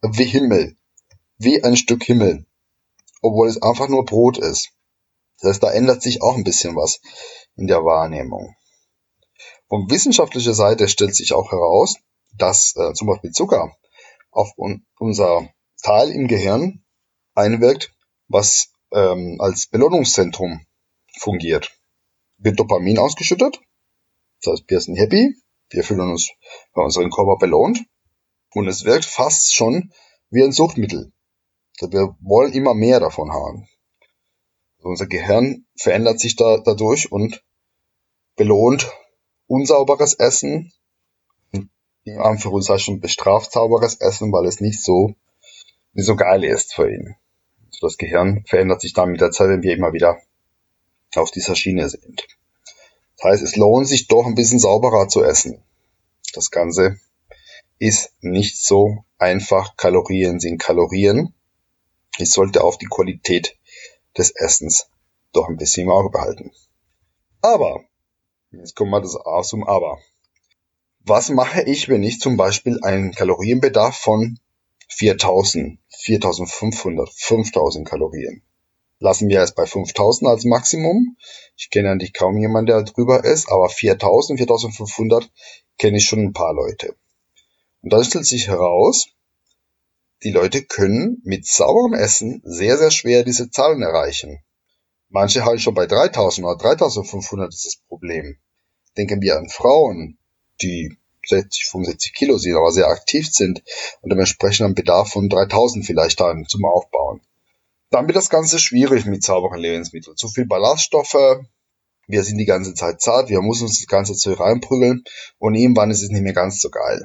wie 0.03 0.25
Himmel. 0.25 0.77
Wie 1.39 1.63
ein 1.65 1.77
Stück 1.77 2.05
Himmel. 2.05 2.47
Obwohl 3.21 3.49
es 3.49 3.61
einfach 3.61 3.89
nur 3.89 4.05
Brot 4.05 4.39
ist. 4.39 4.71
Das 5.41 5.51
heißt, 5.51 5.63
da 5.63 5.73
ändert 5.73 6.03
sich 6.03 6.23
auch 6.23 6.37
ein 6.37 6.45
bisschen 6.45 6.77
was 6.77 7.01
in 7.57 7.67
der 7.67 7.85
Wahrnehmung. 7.85 8.55
Von 9.69 9.91
wissenschaftlicher 9.91 10.55
Seite 10.55 10.89
stellt 10.89 11.15
sich 11.15 11.35
auch 11.35 11.53
heraus, 11.53 11.97
dass 12.37 12.75
äh, 12.77 12.93
zum 12.95 13.07
Beispiel 13.09 13.33
Zucker 13.33 13.77
auf 14.31 14.53
un 14.57 14.87
unser 14.99 15.49
Teil 15.83 16.11
im 16.11 16.27
Gehirn 16.27 16.85
einwirkt, 17.35 17.93
was 18.29 18.73
ähm, 18.93 19.37
als 19.41 19.67
Belohnungszentrum 19.67 20.65
fungiert. 21.19 21.71
Wird 22.39 22.59
Dopamin 22.59 22.99
ausgeschüttet, 22.99 23.61
das 24.43 24.53
heißt, 24.53 24.65
wir 24.69 24.81
sind 24.81 24.97
happy, 24.97 25.35
wir 25.71 25.85
fühlen 25.85 26.13
uns 26.13 26.31
bei 26.73 26.83
unserem 26.83 27.11
Körper 27.11 27.37
belohnt 27.37 27.85
und 28.55 28.69
es 28.69 28.85
wirkt 28.85 29.05
fast 29.05 29.55
schon 29.55 29.93
wie 30.31 30.43
ein 30.43 30.53
Suchtmittel. 30.53 31.13
Wir 31.81 32.17
wollen 32.21 32.53
immer 32.53 32.75
mehr 32.75 33.01
davon 33.01 33.33
haben. 33.33 33.69
Also 34.79 34.89
unser 34.89 35.07
Gehirn 35.07 35.67
verändert 35.77 36.21
sich 36.21 36.37
da, 36.37 36.59
dadurch 36.59 37.11
und 37.11 37.45
belohnt 38.37 38.91
unsauberes 39.49 40.15
Essen, 40.15 40.73
in 42.05 42.19
Anführungszeichen 42.19 43.01
bestraft 43.01 43.53
sauberes 43.53 43.97
Essen, 43.97 44.33
weil 44.33 44.47
es 44.47 44.61
nicht 44.61 44.83
so, 44.83 45.15
nicht 45.93 46.07
so 46.07 46.15
geil 46.15 46.45
ist 46.45 46.75
für 46.75 46.91
ihn. 46.91 47.17
Also 47.67 47.89
das 47.89 47.97
Gehirn 47.97 48.45
verändert 48.47 48.81
sich 48.81 48.93
dann 48.93 49.11
mit 49.11 49.21
der 49.21 49.31
Zeit, 49.31 49.49
wenn 49.49 49.63
wir 49.63 49.75
immer 49.75 49.93
wieder 49.93 50.19
auf 51.17 51.31
dieser 51.31 51.57
Schiene 51.57 51.89
sind. 51.89 52.27
Das 53.17 53.33
heißt, 53.33 53.43
es 53.43 53.57
lohnt 53.57 53.89
sich 53.89 54.07
doch 54.07 54.27
ein 54.27 54.37
bisschen 54.37 54.61
sauberer 54.61 55.09
zu 55.09 55.25
essen. 55.25 55.63
Das 56.35 56.51
Ganze 56.51 57.01
ist 57.79 58.13
nicht 58.21 58.63
so 58.63 59.05
einfach. 59.19 59.77
Kalorien 59.77 60.41
sind 60.41 60.59
Kalorien. 60.59 61.35
Ich 62.19 62.31
sollte 62.31 62.63
auf 62.63 62.79
die 62.79 62.87
Qualität 62.87 63.57
des 64.17 64.31
Essens 64.31 64.89
doch 65.33 65.49
ein 65.49 65.57
bisschen 65.57 65.85
im 65.85 65.91
Auge 65.91 66.11
behalten. 66.11 66.53
Aber, 67.41 67.85
jetzt 68.51 68.77
kommen 68.77 68.91
wir 68.91 69.01
das 69.01 69.17
A 69.17 69.43
zum 69.43 69.67
Aber. 69.67 69.99
Was 71.01 71.31
mache 71.31 71.63
ich, 71.63 71.89
wenn 71.89 72.03
ich 72.03 72.21
zum 72.21 72.37
Beispiel 72.37 72.79
einen 72.83 73.13
Kalorienbedarf 73.13 73.97
von 73.97 74.39
4000, 74.89 75.79
4500, 75.89 77.09
5000 77.11 77.89
Kalorien 77.89 78.43
lassen 79.01 79.29
wir 79.29 79.43
es 79.43 79.55
bei 79.55 79.67
5000 79.67 80.29
als 80.29 80.45
Maximum. 80.45 81.17
Ich 81.57 81.71
kenne 81.71 81.91
eigentlich 81.91 82.13
kaum 82.13 82.39
jemanden, 82.39 82.67
der 82.67 82.83
drüber 82.83 83.25
ist, 83.25 83.51
aber 83.51 83.69
4000, 83.69 84.39
4500 84.39 85.31
kenne 85.79 85.99
ich 85.99 86.05
schon 86.05 86.21
ein 86.21 86.33
paar 86.33 86.55
Leute. 86.55 86.95
Und 87.83 87.93
dann 87.93 88.05
stellt 88.05 88.27
sich 88.27 88.49
heraus, 88.49 89.09
die 90.25 90.33
Leute 90.33 90.65
können 90.65 91.23
mit 91.25 91.47
sauberem 91.47 91.95
Essen 91.95 92.43
sehr, 92.45 92.77
sehr 92.77 92.91
schwer 92.91 93.23
diese 93.23 93.51
Zahlen 93.51 93.83
erreichen. 93.83 94.41
Manche 95.11 95.45
halten 95.45 95.61
schon 95.61 95.75
bei 95.75 95.87
3000 95.87 96.47
oder 96.47 96.57
3500 96.57 97.53
ist 97.53 97.65
das 97.65 97.77
Problem. 97.89 98.39
Denken 98.97 99.23
wir 99.23 99.39
an 99.39 99.49
Frauen, 99.49 100.19
die 100.61 100.99
60, 101.27 101.67
65 101.67 102.15
Kilo 102.15 102.39
sind, 102.39 102.57
aber 102.57 102.73
sehr 102.73 102.89
aktiv 102.89 103.29
sind 103.31 103.63
und 104.03 104.11
dementsprechend 104.11 104.67
einen 104.67 104.75
Bedarf 104.75 105.11
von 105.13 105.29
3000 105.29 105.85
vielleicht 105.85 106.21
dann 106.21 106.47
zum 106.47 106.65
Aufbauen. 106.65 107.21
Dann 107.91 108.07
wird 108.07 108.17
das 108.17 108.31
Ganze 108.31 108.59
schwierig 108.59 109.07
mit 109.07 109.23
sauberen 109.23 109.61
Lebensmitteln. 109.61 110.17
Zu 110.17 110.29
viel 110.29 110.47
Ballaststoffe, 110.47 111.41
wir 112.07 112.25
sind 112.25 112.39
die 112.39 112.45
ganze 112.45 112.75
Zeit 112.75 113.01
zart, 113.01 113.31
wir 113.31 113.41
müssen 113.41 113.65
uns 113.65 113.79
das 113.79 113.87
ganze 113.87 114.15
Zeug 114.15 114.41
reinprügeln 114.41 115.05
und 115.39 115.55
irgendwann 115.55 115.91
ist 115.91 116.03
es 116.03 116.11
nicht 116.11 116.23
mehr 116.23 116.35
ganz 116.35 116.61
so 116.61 116.71
geil. 116.71 117.03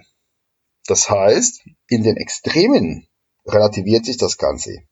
Das 0.88 1.10
heißt, 1.10 1.62
in 1.88 2.04
den 2.04 2.18
Extremen 2.18 3.08
relativiert 3.46 4.06
sich 4.06 4.18
das 4.18 4.38
Ganze. 4.38 4.84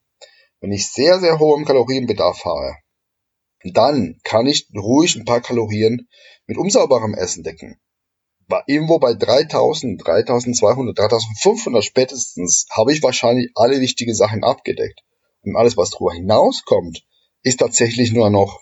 Wenn 0.61 0.71
ich 0.71 0.87
sehr, 0.87 1.19
sehr 1.19 1.39
hohen 1.39 1.65
Kalorienbedarf 1.65 2.45
habe, 2.45 2.75
dann 3.63 4.19
kann 4.23 4.47
ich 4.47 4.67
ruhig 4.75 5.15
ein 5.15 5.25
paar 5.25 5.41
Kalorien 5.41 6.07
mit 6.47 6.57
unsauberem 6.57 7.13
Essen 7.13 7.43
decken. 7.43 7.79
War 8.47 8.63
irgendwo 8.67 8.99
bei 8.99 9.13
3000, 9.13 10.05
3200, 10.05 10.97
3500 10.97 11.83
spätestens 11.83 12.65
habe 12.71 12.91
ich 12.91 13.03
wahrscheinlich 13.03 13.51
alle 13.55 13.79
wichtigen 13.79 14.13
Sachen 14.13 14.43
abgedeckt. 14.43 15.01
Und 15.43 15.55
alles, 15.55 15.77
was 15.77 15.91
darüber 15.91 16.13
hinauskommt, 16.13 17.05
ist 17.43 17.59
tatsächlich 17.59 18.11
nur 18.11 18.29
noch 18.29 18.61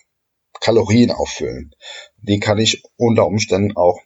Kalorien 0.59 1.11
auffüllen. 1.11 1.71
Die 2.17 2.39
kann 2.39 2.57
ich 2.57 2.83
unter 2.97 3.25
Umständen 3.25 3.75
auch 3.75 3.99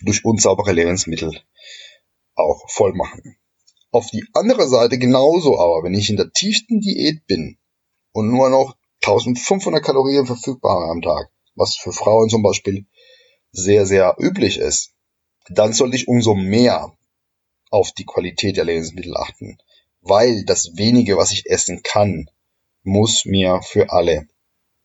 durch 0.00 0.24
unsaubere 0.24 0.72
Lebensmittel 0.72 1.40
auch 2.34 2.68
voll 2.68 2.92
machen. 2.94 3.36
Auf 3.90 4.10
die 4.10 4.24
andere 4.34 4.68
Seite 4.68 4.98
genauso 4.98 5.58
aber, 5.58 5.82
wenn 5.82 5.94
ich 5.94 6.10
in 6.10 6.16
der 6.16 6.32
tiefsten 6.32 6.80
Diät 6.80 7.26
bin 7.26 7.58
und 8.12 8.30
nur 8.30 8.50
noch 8.50 8.76
1500 9.02 9.82
Kalorien 9.84 10.26
verfügbar 10.26 10.90
am 10.90 11.02
Tag, 11.02 11.30
was 11.54 11.76
für 11.76 11.92
Frauen 11.92 12.28
zum 12.28 12.42
Beispiel 12.42 12.86
sehr, 13.52 13.86
sehr 13.86 14.16
üblich 14.18 14.58
ist, 14.58 14.92
dann 15.48 15.72
sollte 15.72 15.96
ich 15.96 16.08
umso 16.08 16.34
mehr 16.34 16.92
auf 17.70 17.92
die 17.92 18.04
Qualität 18.04 18.56
der 18.56 18.64
Lebensmittel 18.64 19.16
achten 19.16 19.58
weil 20.08 20.44
das 20.44 20.76
wenige, 20.76 21.16
was 21.16 21.32
ich 21.32 21.46
essen 21.46 21.82
kann, 21.82 22.30
muss 22.82 23.24
mir 23.24 23.60
für 23.62 23.90
alle 23.90 24.28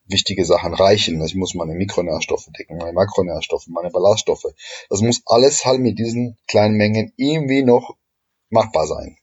wichtige 0.05 0.45
Sachen 0.45 0.73
reichen. 0.73 1.23
Ich 1.23 1.35
muss 1.35 1.53
meine 1.53 1.73
Mikronährstoffe 1.73 2.47
decken, 2.57 2.77
meine 2.77 2.93
Makronährstoffe, 2.93 3.67
meine 3.67 3.91
Ballaststoffe. 3.91 4.47
Das 4.89 5.01
muss 5.01 5.21
alles 5.25 5.63
halt 5.63 5.79
mit 5.79 5.99
diesen 5.99 6.37
kleinen 6.47 6.75
Mengen 6.75 7.13
irgendwie 7.17 7.63
noch 7.63 7.95
machbar 8.49 8.87
sein. 8.87 9.17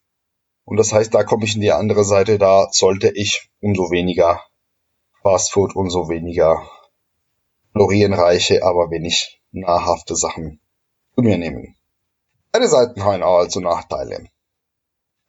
Und 0.64 0.76
das 0.76 0.92
heißt, 0.92 1.12
da 1.14 1.25
komme 1.25 1.45
ich 1.45 1.54
in 1.54 1.61
die 1.61 1.73
andere 1.73 2.04
Seite, 2.04 2.38
da 2.38 2.68
sollte 2.71 3.11
ich 3.11 3.50
umso 3.61 3.90
weniger 3.90 4.42
Fastfood, 5.22 5.75
umso 5.75 6.08
weniger 6.08 6.68
kalorienreiche, 7.72 8.62
aber 8.64 8.90
wenig 8.90 9.40
nahrhafte 9.52 10.16
Sachen 10.16 10.60
zu 11.14 11.22
mir 11.22 11.38
nehmen. 11.38 11.76
Beide 12.52 12.68
Seiten 12.68 13.04
haben 13.04 13.22
also 13.22 13.60
Nachteile. 13.60 14.28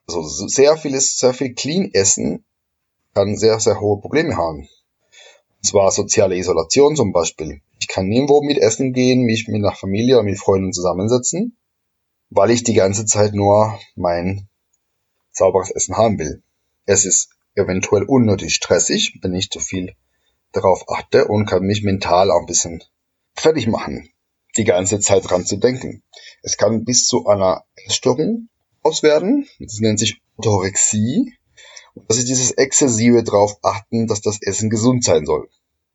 Also 0.08 0.48
sehr 0.48 0.78
vieles, 0.78 1.18
sehr 1.20 1.34
viel 1.34 1.54
Clean 1.54 1.92
Essen 1.94 2.44
kann 3.14 3.36
sehr, 3.36 3.60
sehr 3.60 3.80
hohe 3.80 4.00
Probleme 4.00 4.36
haben. 4.38 4.68
Und 5.58 5.66
zwar 5.66 5.92
soziale 5.92 6.38
Isolation 6.38 6.96
zum 6.96 7.12
Beispiel. 7.12 7.62
Ich 7.80 7.88
kann 7.88 8.08
nirgendwo 8.08 8.42
mit 8.42 8.58
essen 8.58 8.94
gehen, 8.94 9.24
mich 9.24 9.48
mit 9.48 9.64
einer 9.64 9.76
Familie 9.76 10.16
oder 10.16 10.24
mit 10.24 10.40
Freunden 10.40 10.74
zusammensetzen, 10.74 11.58
weil 12.30 12.52
ich 12.52 12.64
die 12.64 12.74
ganze 12.74 13.06
Zeit 13.06 13.34
nur 13.34 13.78
mein 13.96 14.48
sauberes 15.32 15.72
Essen 15.72 15.98
haben 15.98 16.18
will. 16.20 16.44
Es 16.86 17.06
ist 17.06 17.30
eventuell 17.60 18.04
unnötig 18.04 18.56
stressig, 18.56 19.20
wenn 19.22 19.36
ich 19.36 19.50
zu 19.50 19.60
viel 19.60 19.96
darauf 20.52 20.90
achte 20.90 21.28
und 21.28 21.46
kann 21.46 21.64
mich 21.64 21.84
mental 21.84 22.32
auch 22.32 22.40
ein 22.40 22.46
bisschen 22.46 22.84
fertig 23.36 23.68
machen, 23.68 24.10
die 24.58 24.64
ganze 24.64 25.00
Zeit 25.00 25.30
dran 25.30 25.46
zu 25.46 25.58
denken. 25.58 26.04
Es 26.42 26.58
kann 26.58 26.86
bis 26.86 27.08
zu 27.08 27.28
einer 27.28 27.64
Essstörung 27.86 28.50
auswerten. 28.82 29.48
Das 29.60 29.80
nennt 29.80 30.00
sich 30.00 30.22
Orthorexie. 30.38 31.34
Und 31.94 32.10
das 32.10 32.18
ist 32.18 32.30
dieses 32.30 32.52
exzessive 32.52 33.24
drauf 33.24 33.58
achten, 33.62 34.08
dass 34.08 34.22
das 34.22 34.42
Essen 34.42 34.70
gesund 34.70 35.04
sein 35.04 35.26
soll. 35.26 35.50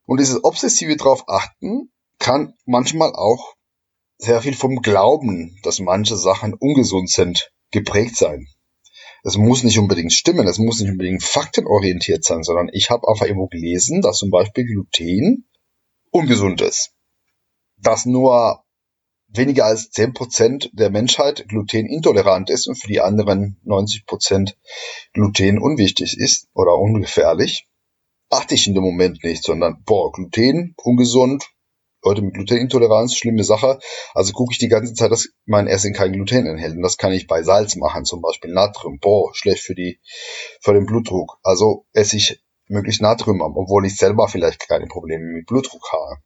Und 0.07 0.21
dieses 0.21 0.45
obsessive 0.45 0.97
drauf 0.97 1.25
achten 1.29 1.91
kann 2.19 2.55
manchmal 2.67 3.13
auch 3.13 3.55
sehr 4.19 4.41
viel 4.43 4.55
vom 4.55 4.83
Glauben, 4.83 5.59
dass 5.63 5.81
manche 5.81 6.17
Sachen 6.17 6.55
ungesund 6.55 7.11
sind, 7.11 7.53
geprägt 7.71 8.17
sein. 8.17 8.47
Es 9.27 9.39
muss 9.39 9.65
nicht 9.65 9.79
unbedingt 9.79 10.13
stimmen, 10.13 10.47
es 10.47 10.59
muss 10.59 10.81
nicht 10.81 10.91
unbedingt 10.91 11.23
faktenorientiert 11.23 12.25
sein, 12.25 12.43
sondern 12.43 12.69
ich 12.73 12.91
habe 12.91 13.09
einfach 13.09 13.25
irgendwo 13.25 13.47
gelesen, 13.47 14.03
dass 14.03 14.19
zum 14.19 14.31
Beispiel 14.31 14.67
Gluten 14.67 15.49
ungesund 16.11 16.61
ist. 16.61 16.93
Dass 17.79 18.05
nur 18.05 18.63
weniger 19.29 19.65
als 19.65 19.91
10% 19.91 20.69
der 20.75 20.91
Menschheit 20.91 21.49
glutenintolerant 21.49 22.51
ist 22.51 22.69
und 22.69 22.77
für 22.77 22.87
die 22.89 23.01
anderen 23.01 23.59
90% 23.65 24.55
Gluten 25.15 25.59
unwichtig 25.59 26.19
ist 26.19 26.49
oder 26.53 26.77
ungefährlich, 26.77 27.67
achte 28.29 28.55
ich 28.55 28.67
in 28.67 28.75
dem 28.75 28.85
Moment 28.85 29.25
nicht, 29.25 29.43
sondern, 29.43 29.83
boah, 29.85 30.13
Gluten, 30.13 30.75
ungesund, 30.77 31.45
Leute 32.05 32.23
mit 32.23 32.35
Glutenintoleranz, 32.35 33.17
schlimme 33.17 33.45
Sache. 33.45 33.79
Also 34.13 34.33
gucke 34.33 34.53
ich 34.53 34.59
die 34.59 34.69
ganze 34.69 34.95
Zeit, 34.95 35.11
dass 35.11 35.31
mein 35.47 35.67
Essen 35.67 35.95
kein 35.95 36.13
Gluten 36.13 36.47
enthält. 36.47 36.77
Und 36.77 36.83
das 36.83 36.99
kann 36.99 37.13
ich 37.13 37.27
bei 37.27 37.43
Salz 37.43 37.77
machen, 37.77 38.05
zum 38.05 38.21
Beispiel 38.21 38.53
Natrium. 38.53 38.99
Boah, 39.01 39.35
schlecht 39.35 39.63
für 39.63 39.75
die, 39.75 40.01
für 40.61 40.75
den 40.75 40.87
Blutdruck. 40.87 41.39
Also 41.43 41.87
esse 41.93 42.17
ich 42.17 42.43
möglichst 42.69 43.03
Natrium 43.03 43.41
obwohl 43.41 43.87
ich 43.87 43.97
selber 43.97 44.29
vielleicht 44.29 44.69
keine 44.69 44.87
Probleme 44.87 45.25
mit 45.25 45.47
Blutdruck 45.47 45.93
habe. 45.93 46.17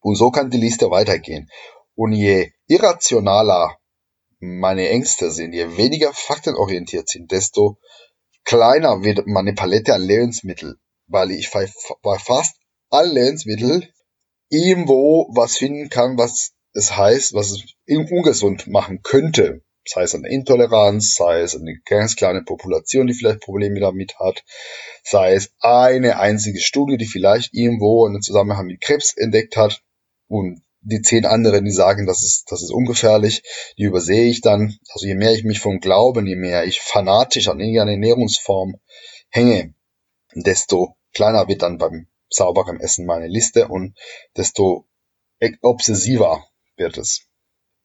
Und 0.00 0.14
so 0.14 0.30
kann 0.30 0.50
die 0.50 0.58
Liste 0.58 0.90
weitergehen. 0.90 1.50
Und 1.94 2.12
je 2.12 2.52
irrationaler 2.66 3.76
meine 4.40 4.88
Ängste 4.88 5.30
sind, 5.30 5.52
je 5.52 5.76
weniger 5.76 6.12
faktenorientiert 6.12 7.08
sind, 7.08 7.32
desto 7.32 7.78
kleiner 8.44 9.02
wird 9.02 9.26
meine 9.26 9.52
Palette 9.52 9.94
an 9.94 10.02
Lebensmitteln, 10.02 10.76
weil 11.06 11.32
ich 11.32 11.50
bei 11.50 12.18
fast 12.18 12.56
allen 12.88 13.12
Lebensmitteln 13.12 13.86
irgendwo 14.50 15.28
was 15.34 15.56
finden 15.56 15.88
kann, 15.88 16.18
was 16.18 16.52
es 16.72 16.96
heißt, 16.96 17.34
was 17.34 17.50
es 17.50 17.64
ungesund 17.86 18.66
machen 18.66 19.02
könnte. 19.02 19.62
Sei 19.86 20.02
es 20.02 20.14
eine 20.14 20.28
Intoleranz, 20.28 21.14
sei 21.14 21.40
es 21.40 21.56
eine 21.56 21.78
ganz 21.86 22.14
kleine 22.14 22.42
Population, 22.42 23.06
die 23.06 23.14
vielleicht 23.14 23.40
Probleme 23.40 23.80
damit 23.80 24.18
hat, 24.18 24.44
sei 25.02 25.32
es 25.32 25.52
eine 25.60 26.18
einzige 26.18 26.60
Studie, 26.60 26.98
die 26.98 27.06
vielleicht 27.06 27.54
irgendwo 27.54 28.06
einen 28.06 28.20
Zusammenhang 28.20 28.66
mit 28.66 28.82
Krebs 28.82 29.16
entdeckt 29.16 29.56
hat 29.56 29.82
und 30.26 30.62
die 30.82 31.02
zehn 31.02 31.26
anderen, 31.26 31.64
die 31.64 31.70
sagen, 31.70 32.06
das 32.06 32.22
ist, 32.22 32.52
das 32.52 32.62
ist 32.62 32.70
ungefährlich, 32.70 33.42
die 33.78 33.84
übersehe 33.84 34.28
ich 34.28 34.40
dann. 34.40 34.78
Also 34.92 35.06
je 35.06 35.14
mehr 35.14 35.32
ich 35.32 35.44
mich 35.44 35.60
vom 35.60 35.80
Glauben, 35.80 36.26
je 36.26 36.36
mehr 36.36 36.64
ich 36.64 36.80
fanatisch 36.80 37.48
an 37.48 37.60
irgendeiner 37.60 37.92
Ernährungsform 37.92 38.76
hänge, 39.30 39.74
desto 40.34 40.96
kleiner 41.12 41.48
wird 41.48 41.62
dann 41.62 41.78
beim 41.78 42.08
sauberen 42.30 42.80
Essen 42.80 43.06
meine 43.06 43.28
Liste 43.28 43.68
und 43.68 43.96
desto 44.36 44.86
obsessiver 45.62 46.44
wird 46.76 46.98
es. 46.98 47.22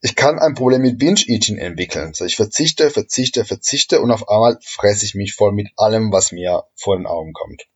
Ich 0.02 0.16
kann 0.16 0.38
ein 0.38 0.54
Problem 0.54 0.82
mit 0.82 0.98
Binge-Eating 0.98 1.58
entwickeln. 1.58 2.08
Also 2.08 2.26
ich 2.26 2.36
verzichte, 2.36 2.90
verzichte, 2.90 3.46
verzichte 3.46 4.02
und 4.02 4.12
auf 4.12 4.28
einmal 4.28 4.60
fresse 4.62 5.06
ich 5.06 5.16
mich 5.16 5.34
voll 5.34 5.54
mit 5.54 5.70
allem, 5.78 6.12
was 6.12 6.34
mir 6.34 6.66
vor 6.76 6.98
den 6.98 7.06
Augen 7.06 7.32
kommt. 7.32 7.68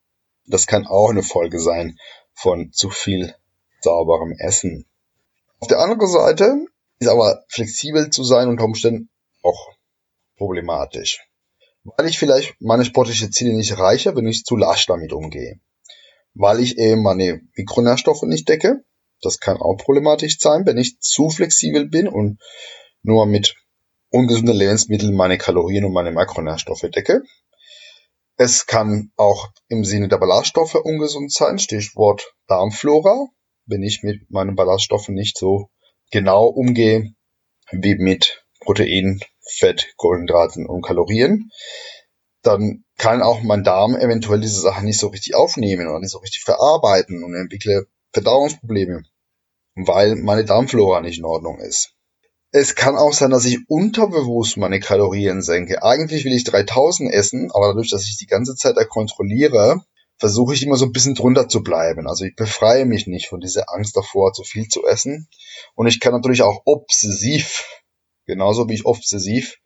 Das 0.46 0.68
kann 0.68 0.88
auch 0.88 1.10
eine 1.10 1.24
Folge 1.24 1.60
sein 1.60 1.98
von 2.34 2.72
zu 2.74 2.90
viel 2.90 3.34
sauberem 3.82 4.34
Essen. 4.40 4.86
Auf 5.60 5.68
der 5.70 5.80
anderen 5.80 6.12
Seite 6.12 6.66
ist 7.00 7.08
aber 7.08 7.44
flexibel 7.48 8.10
zu 8.10 8.24
sein 8.24 8.50
unter 8.50 8.66
Umständen 8.66 9.10
auch 9.42 9.70
problematisch. 10.38 11.22
Weil 11.84 12.08
ich 12.08 12.20
vielleicht 12.20 12.60
meine 12.60 12.84
sportliche 12.84 13.30
Ziele 13.30 13.54
nicht 13.54 13.72
erreiche, 13.72 14.16
wenn 14.16 14.28
ich 14.28 14.44
zu 14.44 14.58
lasch 14.58 14.86
damit 14.86 15.14
umgehe. 15.14 15.60
Weil 16.38 16.60
ich 16.60 16.78
eben 16.78 17.02
meine 17.02 17.42
Mikronährstoffe 17.56 18.24
nicht 18.24 18.48
decke. 18.48 18.84
Das 19.22 19.40
kann 19.40 19.58
auch 19.58 19.78
problematisch 19.78 20.40
sein, 20.40 20.66
wenn 20.66 20.78
ich 20.78 21.00
zu 21.00 21.30
flexibel 21.30 21.88
bin 21.88 22.08
und 22.08 22.40
nur 23.02 23.26
mit 23.26 23.56
ungesunden 24.10 24.56
Lebensmitteln 24.56 25.16
meine 25.16 25.38
Kalorien 25.38 25.86
und 25.86 25.94
meine 25.94 26.12
Makronährstoffe 26.12 26.86
decke. 26.94 27.24
Es 28.36 28.68
kann 28.68 29.12
auch 29.16 29.50
im 29.68 29.84
Sinne 29.84 30.10
der 30.10 30.18
Ballaststoffe 30.18 30.76
ungesund 30.76 31.34
sein, 31.34 31.58
Stichwort 31.58 32.36
Darmflora, 32.46 33.28
wenn 33.66 33.82
ich 33.82 34.04
mit 34.04 34.30
meinen 34.30 34.56
Ballaststoffen 34.56 35.16
nicht 35.16 35.38
so 35.38 35.70
genau 36.12 36.46
umgehe 36.46 37.14
wie 37.72 37.96
mit 37.96 38.46
Protein, 38.60 39.22
Fett, 39.42 39.94
Kohlenhydraten 39.98 40.68
und 40.68 40.84
Kalorien, 40.84 41.50
dann 42.44 42.86
kann 42.98 43.22
auch 43.22 43.42
mein 43.42 43.64
Darm 43.64 43.96
eventuell 43.96 44.40
diese 44.40 44.60
Sachen 44.60 44.86
nicht 44.86 45.00
so 45.00 45.08
richtig 45.08 45.36
aufnehmen 45.36 45.88
oder 45.88 46.00
nicht 46.00 46.12
so 46.12 46.20
richtig 46.20 46.44
verarbeiten 46.44 47.24
und 47.24 47.36
entwickle 47.36 47.88
Verdauungsprobleme, 48.14 49.04
weil 49.76 50.16
meine 50.16 50.46
Darmflora 50.46 51.02
nicht 51.02 51.20
in 51.20 51.26
Ordnung 51.26 51.60
ist. 51.60 51.94
Es 52.52 52.76
kann 52.76 52.96
auch 52.96 53.14
sein, 53.14 53.30
dass 53.30 53.46
ich 53.46 53.60
unterbewusst 53.68 54.58
meine 54.58 54.80
Kalorien 54.80 55.42
senke. 55.42 55.84
Eigentlich 55.84 56.26
will 56.26 56.34
ich 56.34 56.46
3000 56.46 57.14
essen, 57.14 57.52
aber 57.54 57.68
dadurch, 57.68 57.92
dass 57.92 58.08
ich 58.08 58.18
die 58.18 58.26
ganze 58.26 58.56
Zeit 58.56 58.78
da 58.78 58.86
kontrolliere, 58.86 59.84
versuche 60.18 60.54
ich 60.54 60.64
immer 60.64 60.78
so 60.78 60.86
ein 60.86 60.92
bisschen 60.92 61.14
drunter 61.14 61.50
zu 61.50 61.62
bleiben. 61.62 62.08
Also 62.08 62.26
ich 62.26 62.36
befreie 62.36 62.86
mich 62.86 63.06
nicht 63.06 63.28
von 63.28 63.42
dieser 63.42 63.66
Angst 63.72 63.96
davor, 63.96 64.34
zu 64.34 64.44
viel 64.44 64.68
zu 64.68 64.88
essen. 64.88 65.28
Und 65.76 65.88
ich 65.88 66.00
kann 66.00 66.14
natürlich 66.14 66.42
auch 66.42 66.62
obsessiv, 66.66 67.66
genauso 68.26 68.68
wie 68.70 68.76
ich 68.76 68.86
obsessiv 68.86 69.58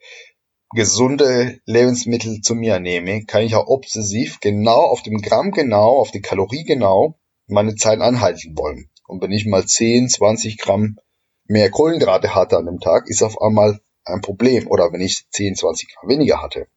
gesunde 0.74 1.60
Lebensmittel 1.66 2.42
zu 2.42 2.56
mir 2.56 2.80
nehme, 2.80 3.26
kann 3.26 3.44
ich 3.44 3.56
auch 3.56 3.68
obsessiv 3.68 4.40
genau 4.40 4.80
auf 4.80 5.02
dem 5.04 5.22
Gramm 5.22 5.52
genau, 5.52 5.98
auf 5.98 6.12
die 6.12 6.22
Kalorie 6.22 6.64
genau 6.64 7.20
meine 7.48 7.76
Zeit 7.76 8.00
anhalten 8.00 8.58
wollen. 8.58 8.90
Und 9.08 9.22
wenn 9.22 9.32
ich 9.32 9.46
mal 9.46 9.66
10, 9.66 10.10
20 10.10 10.58
Gramm 10.58 10.98
mehr 11.46 11.70
Kohlenhydrate 11.70 12.34
hatte 12.34 12.58
an 12.58 12.66
dem 12.66 12.80
Tag, 12.80 13.08
ist 13.08 13.22
auf 13.22 13.42
einmal 13.42 13.82
ein 14.06 14.22
Problem. 14.22 14.68
Oder 14.68 14.92
wenn 14.94 15.02
ich 15.02 15.26
10, 15.32 15.56
20 15.56 15.94
Gramm 15.94 16.10
weniger 16.10 16.42
hatte. 16.42 16.68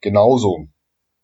Genauso. 0.00 0.66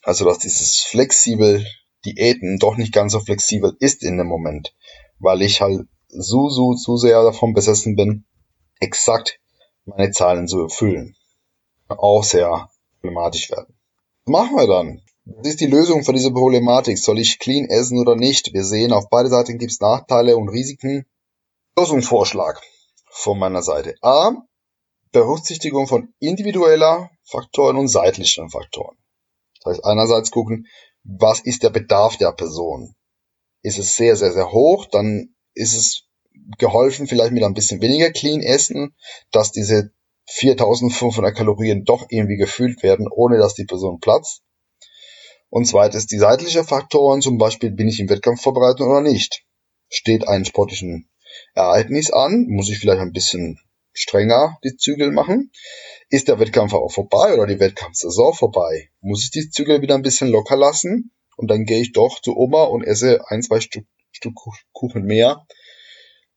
Also, 0.03 0.25
dass 0.25 0.38
dieses 0.38 0.79
flexibel 0.79 1.67
Diäten 2.07 2.59
doch 2.59 2.77
nicht 2.77 2.93
ganz 2.93 3.12
so 3.12 3.21
flexibel 3.21 3.77
ist 3.81 4.03
in 4.03 4.17
dem 4.17 4.29
Moment. 4.29 4.75
Weil 5.18 5.42
ich 5.42 5.61
halt 5.61 5.87
so, 6.09 6.49
so, 6.49 6.73
so 6.73 6.97
sehr 6.97 7.23
davon 7.23 7.53
besessen 7.53 7.97
bin, 7.97 8.25
exakt 8.81 9.40
meine 9.85 10.11
Zahlen 10.12 10.49
zu 10.49 10.62
erfüllen. 10.62 11.14
Auch 11.88 12.24
sehr 12.24 12.68
problematisch 13.01 13.51
werden. 13.51 13.74
Was 14.24 14.33
machen 14.33 14.57
wir 14.57 14.66
dann? 14.66 15.03
Was 15.24 15.48
ist 15.48 15.61
die 15.61 15.66
Lösung 15.66 16.05
für 16.05 16.12
diese 16.12 16.33
Problematik? 16.33 16.98
Soll 16.98 17.18
ich 17.18 17.38
clean 17.38 17.66
essen 17.66 17.98
oder 17.98 18.16
nicht? 18.16 18.53
Wir 18.53 18.64
sehen, 18.64 18.92
auf 18.92 19.09
beide 19.11 19.29
Seiten 19.29 19.59
gibt 19.59 19.72
es 19.72 19.81
Nachteile 19.81 20.37
und 20.37 20.48
Risiken. 20.48 21.07
Lösungsvorschlag 21.77 22.61
von 23.11 23.38
meiner 23.38 23.62
Seite. 23.62 23.94
A. 24.03 24.33
Berücksichtigung 25.12 25.87
von 25.87 26.12
individueller 26.18 27.11
Faktoren 27.24 27.77
und 27.77 27.88
seitlichen 27.88 28.51
Faktoren. 28.51 28.96
Das 29.62 29.72
heißt, 29.72 29.85
einerseits 29.85 30.31
gucken, 30.31 30.66
was 31.05 31.40
ist 31.40 31.62
der 31.62 31.70
Bedarf 31.70 32.16
der 32.16 32.33
Person? 32.33 32.94
Ist 33.62 33.79
es 33.79 33.96
sehr, 33.96 34.16
sehr, 34.16 34.33
sehr 34.33 34.53
hoch, 34.53 34.87
dann 34.87 35.35
ist 35.55 35.74
es 35.74 36.05
geholfen, 36.59 37.07
vielleicht 37.07 37.33
mit 37.33 37.42
ein 37.42 37.55
bisschen 37.55 37.81
weniger 37.81 38.11
clean 38.11 38.40
essen, 38.40 38.94
dass 39.31 39.53
diese 39.53 39.92
4500 40.31 41.35
Kalorien 41.35 41.85
doch 41.85 42.07
irgendwie 42.11 42.37
gefüllt 42.37 42.83
werden, 42.83 43.09
ohne 43.11 43.38
dass 43.38 43.55
die 43.55 43.64
Person 43.64 43.99
platzt. 43.99 44.43
Und 45.49 45.67
zweites, 45.67 46.07
die 46.07 46.19
seitlichen 46.19 46.64
Faktoren, 46.64 47.23
zum 47.23 47.38
Beispiel, 47.38 47.71
bin 47.71 47.88
ich 47.88 47.99
im 48.01 48.11
Wettkampf 48.11 48.43
vorbereitet 48.43 48.83
oder 48.83 49.01
nicht? 49.01 49.45
Steht 49.88 50.29
ein 50.29 50.45
sportlichen 50.45 51.09
Ereignis 51.55 52.11
an, 52.11 52.47
muss 52.49 52.69
ich 52.69 52.79
vielleicht 52.79 53.01
ein 53.01 53.12
bisschen 53.12 53.59
strenger 53.95 54.59
die 54.62 54.77
Zügel 54.77 55.11
machen. 55.11 55.51
Ist 56.11 56.29
der 56.29 56.38
Wettkampf 56.38 56.75
auch 56.75 56.93
vorbei 56.93 57.35
oder 57.35 57.47
die 57.47 57.59
Wettkampfsaison 57.59 58.35
vorbei? 58.35 58.91
Muss 59.01 59.25
ich 59.25 59.31
die 59.31 59.49
Zügel 59.49 59.81
wieder 59.81 59.95
ein 59.95 60.03
bisschen 60.03 60.29
locker 60.29 60.57
lassen? 60.57 61.11
Und 61.37 61.49
dann 61.51 61.64
gehe 61.64 61.81
ich 61.81 61.93
doch 61.93 62.21
zu 62.21 62.37
Oma 62.37 62.64
und 62.64 62.85
esse 62.85 63.21
ein, 63.29 63.43
zwei 63.43 63.61
Stück, 63.61 63.87
Stück 64.11 64.35
Kuchen 64.73 65.05
mehr, 65.05 65.47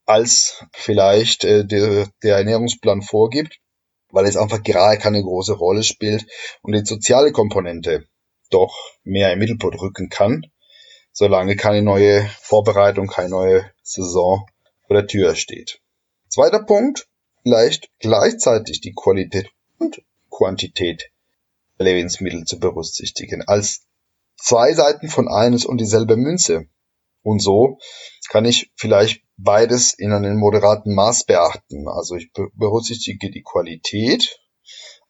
als 0.05 0.63
vielleicht 0.73 1.43
äh, 1.43 1.65
der, 1.65 2.07
der 2.23 2.37
Ernährungsplan 2.37 3.01
vorgibt, 3.01 3.59
weil 4.11 4.25
es 4.25 4.37
einfach 4.37 4.63
gerade 4.63 4.97
keine 4.97 5.21
große 5.21 5.53
Rolle 5.53 5.83
spielt 5.83 6.25
und 6.61 6.73
die 6.73 6.85
soziale 6.85 7.31
Komponente 7.31 8.05
doch 8.49 8.75
mehr 9.03 9.31
im 9.33 9.39
Mittelpunkt 9.39 9.81
rücken 9.81 10.09
kann, 10.09 10.45
solange 11.11 11.55
keine 11.55 11.81
neue 11.81 12.29
Vorbereitung, 12.41 13.07
keine 13.07 13.29
neue 13.29 13.71
Saison 13.81 14.45
vor 14.87 14.95
der 14.95 15.07
Tür 15.07 15.35
steht. 15.35 15.81
Zweiter 16.29 16.63
Punkt, 16.63 17.07
vielleicht 17.43 17.89
gleichzeitig 17.99 18.81
die 18.81 18.93
Qualität 18.93 19.49
und 19.79 20.01
Quantität 20.29 21.11
der 21.77 21.85
Lebensmittel 21.85 22.45
zu 22.45 22.59
berücksichtigen, 22.59 23.41
als 23.47 23.85
zwei 24.37 24.73
Seiten 24.73 25.09
von 25.09 25.27
eines 25.27 25.65
und 25.65 25.79
dieselbe 25.79 26.17
Münze. 26.17 26.67
Und 27.23 27.41
so 27.41 27.79
kann 28.29 28.45
ich 28.45 28.71
vielleicht 28.75 29.21
beides 29.43 29.93
in 29.93 30.11
einem 30.11 30.37
moderaten 30.37 30.93
Maß 30.93 31.25
beachten. 31.25 31.87
Also 31.87 32.15
ich 32.15 32.31
berücksichtige 32.33 33.31
die 33.31 33.43
Qualität, 33.43 34.39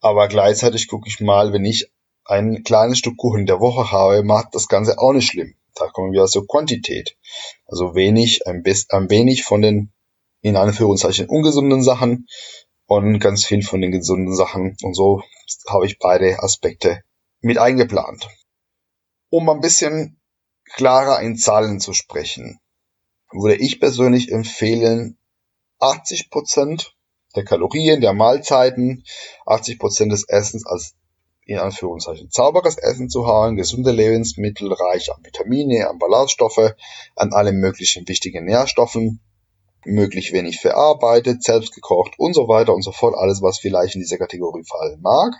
aber 0.00 0.28
gleichzeitig 0.28 0.88
gucke 0.88 1.08
ich 1.08 1.20
mal, 1.20 1.52
wenn 1.52 1.64
ich 1.64 1.92
ein 2.24 2.62
kleines 2.62 2.98
Stück 2.98 3.16
Kuchen 3.16 3.46
der 3.46 3.60
Woche 3.60 3.90
habe, 3.90 4.22
macht 4.22 4.54
das 4.54 4.68
Ganze 4.68 4.98
auch 4.98 5.12
nicht 5.12 5.26
schlimm. 5.26 5.54
Da 5.74 5.88
kommen 5.88 6.12
wir 6.12 6.26
zur 6.26 6.46
Quantität. 6.46 7.16
Also 7.66 7.94
wenig, 7.94 8.46
ein, 8.46 8.62
bisschen, 8.62 8.90
ein 8.90 9.10
wenig 9.10 9.44
von 9.44 9.62
den, 9.62 9.92
in 10.40 10.56
Anführungszeichen, 10.56 11.28
ungesunden 11.28 11.82
Sachen 11.82 12.26
und 12.86 13.18
ganz 13.18 13.44
viel 13.44 13.62
von 13.62 13.80
den 13.80 13.92
gesunden 13.92 14.34
Sachen. 14.34 14.76
Und 14.82 14.94
so 14.94 15.22
habe 15.68 15.86
ich 15.86 15.98
beide 15.98 16.42
Aspekte 16.42 17.02
mit 17.40 17.58
eingeplant. 17.58 18.28
Um 19.30 19.48
ein 19.48 19.60
bisschen 19.60 20.20
klarer 20.74 21.20
in 21.20 21.36
Zahlen 21.36 21.80
zu 21.80 21.92
sprechen, 21.92 22.58
würde 23.32 23.56
ich 23.56 23.80
persönlich 23.80 24.30
empfehlen, 24.30 25.16
80 25.78 26.30
Prozent 26.30 26.94
der 27.34 27.44
Kalorien, 27.44 28.00
der 28.00 28.12
Mahlzeiten, 28.12 29.04
80 29.46 29.78
Prozent 29.78 30.12
des 30.12 30.28
Essens 30.28 30.66
als 30.66 30.94
in 31.44 31.58
Anführungszeichen 31.58 32.28
sauberes 32.30 32.78
Essen 32.78 33.08
zu 33.08 33.26
haben, 33.26 33.56
gesunde 33.56 33.90
Lebensmittel, 33.90 34.72
reich 34.72 35.12
an 35.12 35.24
Vitamine, 35.24 35.88
an 35.88 35.98
Ballaststoffe, 35.98 36.74
an 37.16 37.32
allen 37.32 37.56
möglichen 37.56 38.06
wichtigen 38.06 38.44
Nährstoffen, 38.44 39.20
möglich 39.84 40.32
wenig 40.32 40.60
verarbeitet, 40.60 41.42
selbst 41.42 41.74
gekocht 41.74 42.12
und 42.18 42.34
so 42.34 42.46
weiter 42.46 42.74
und 42.74 42.82
so 42.82 42.92
fort, 42.92 43.16
alles 43.16 43.42
was 43.42 43.58
vielleicht 43.58 43.96
in 43.96 44.00
diese 44.00 44.18
Kategorie 44.18 44.64
fallen 44.64 45.00
mag. 45.00 45.34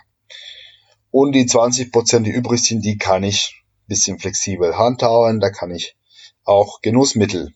Und 1.09 1.31
die 1.31 1.45
20%, 1.45 2.19
die 2.23 2.31
übrig 2.31 2.61
sind, 2.61 2.83
die 2.83 2.97
kann 2.97 3.23
ich 3.23 3.63
bisschen 3.87 4.19
flexibel 4.19 4.77
handhaben, 4.77 5.39
da 5.39 5.49
kann 5.49 5.71
ich 5.71 5.95
auch 6.43 6.81
Genussmittel 6.81 7.53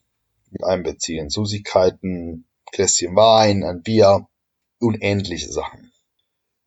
mit 0.51 0.63
einbeziehen, 0.63 1.29
Süßigkeiten, 1.29 2.47
Gläschen 2.71 3.15
Wein, 3.15 3.63
ein 3.63 3.81
Bier 3.81 4.27
und 4.79 4.97
ähnliche 5.01 5.51
Sachen. 5.51 5.91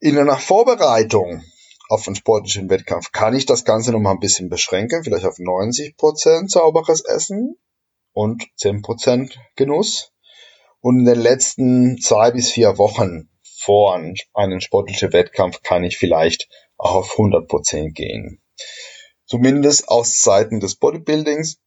In 0.01 0.15
der 0.15 0.37
Vorbereitung 0.37 1.43
auf 1.89 2.07
einen 2.07 2.17
sportlichen 2.17 2.71
Wettkampf 2.71 3.13
kann 3.13 3.35
ich 3.35 3.47
das 3.47 3.65
Ganze 3.65 3.93
noch 3.93 3.99
mal 3.99 4.13
ein 4.13 4.21
bisschen 4.21 4.49
beschränken, 4.49 5.05
vielleicht 5.05 5.27
auf 5.27 5.39
90% 5.39 6.49
sauberes 6.49 7.05
Essen 7.05 7.57
und 8.13 8.45
10% 8.59 9.35
Genuss. 9.57 10.13
Und 10.81 11.01
in 11.01 11.05
den 11.05 11.21
letzten 11.21 11.99
zwei 12.01 12.31
bis 12.31 12.51
vier 12.51 12.79
Wochen 12.79 13.29
vor 13.59 13.95
einem 13.95 14.61
sportlichen 14.61 15.13
Wettkampf 15.13 15.63
kann 15.63 15.85
ich 15.85 15.99
vielleicht 15.99 16.49
auch 16.79 16.95
auf 16.95 17.19
100% 17.19 17.93
gehen. 17.93 18.41
Zumindest 19.27 19.89
aus 19.89 20.23
Seiten 20.23 20.61
des 20.61 20.77
Bodybuildings 20.77 21.61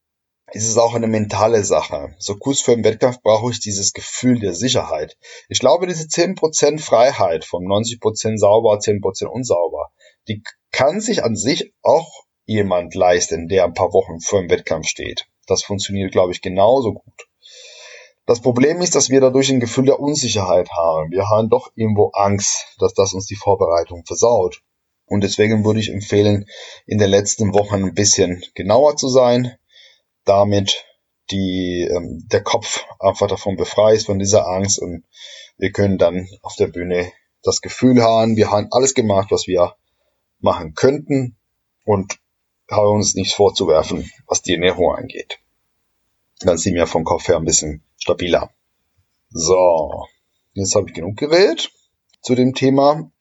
ist 0.51 0.67
es 0.67 0.77
auch 0.77 0.93
eine 0.93 1.08
mentale 1.08 1.63
Sache. 1.63 2.15
So 2.19 2.36
kurz 2.36 2.62
vor 2.62 2.75
dem 2.75 2.84
Wettkampf 2.84 3.21
brauche 3.21 3.51
ich 3.51 3.60
dieses 3.60 3.93
Gefühl 3.93 4.39
der 4.39 4.53
Sicherheit. 4.53 5.17
Ich 5.49 5.60
glaube, 5.60 5.88
diese 5.88 6.06
10% 6.06 6.79
Freiheit 6.79 7.45
von 7.45 7.63
90% 7.63 8.38
sauber, 8.38 8.77
10% 8.77 9.25
unsauber, 9.25 9.91
die 10.27 10.43
kann 10.71 10.99
sich 10.99 11.23
an 11.23 11.36
sich 11.36 11.73
auch 11.82 12.25
jemand 12.45 12.93
leisten, 12.93 13.47
der 13.47 13.63
ein 13.63 13.73
paar 13.73 13.93
Wochen 13.93 14.19
vor 14.19 14.41
dem 14.41 14.49
Wettkampf 14.49 14.88
steht. 14.88 15.27
Das 15.47 15.63
funktioniert, 15.63 16.12
glaube 16.12 16.34
ich, 16.34 16.41
genauso 16.41 16.93
gut. 16.93 17.27
Das 18.25 18.41
Problem 18.41 18.82
ist, 18.82 18.95
dass 18.95 19.10
wir 19.10 19.19
dadurch 19.19 19.49
ein 19.49 19.60
Gefühl 19.60 19.86
der 19.86 19.99
Unsicherheit 19.99 20.69
haben. 20.71 21.12
Wir 21.12 21.29
haben 21.29 21.49
doch 21.49 21.71
irgendwo 21.75 22.12
Angst, 22.13 22.67
dass 22.79 22.93
das 22.93 23.13
uns 23.13 23.25
die 23.25 23.36
Vorbereitung 23.36 24.06
versaut. 24.06 24.62
Und 25.06 25.21
deswegen 25.21 25.65
würde 25.65 25.82
ich 25.82 25.91
empfehlen, 25.91 26.45
in 26.86 26.99
den 26.99 27.10
letzten 27.10 27.53
Wochen 27.53 27.84
ein 27.84 27.93
bisschen 27.93 28.41
genauer 28.56 28.95
zu 28.95 29.10
sein, 29.10 29.58
damit 30.25 30.86
die, 31.31 31.88
ähm, 31.89 32.27
der 32.31 32.43
Kopf 32.43 32.83
einfach 32.99 33.27
davon 33.27 33.55
befreit 33.55 34.03
von 34.03 34.19
dieser 34.19 34.47
Angst 34.47 34.79
und 34.79 35.03
wir 35.57 35.71
können 35.71 35.97
dann 35.97 36.27
auf 36.41 36.55
der 36.55 36.67
Bühne 36.67 37.12
das 37.43 37.62
Gefühl 37.62 38.01
haben, 38.01 38.38
wir 38.38 38.51
haben 38.51 38.67
alles 38.71 38.93
gemacht, 38.93 39.31
was 39.31 39.47
wir 39.47 39.75
machen 40.39 40.73
könnten 40.75 41.36
und 41.86 42.19
haben 42.69 42.95
uns 42.95 43.15
nichts 43.15 43.33
vorzuwerfen, 43.33 44.09
was 44.27 44.41
die 44.41 44.53
Ernährung 44.53 44.95
angeht. 44.95 45.39
Dann 46.39 46.57
sind 46.57 46.75
wir 46.75 46.88
vom 46.88 47.03
Kopf 47.03 47.27
her 47.27 47.38
ein 47.38 47.45
bisschen 47.45 47.83
stabiler. 47.97 48.49
So, 49.29 50.05
jetzt 50.53 50.75
habe 50.75 50.88
ich 50.89 50.93
genug 50.93 51.17
geredet 51.17 51.71
zu 52.21 52.36
dem 52.36 52.53
Thema. 52.53 53.12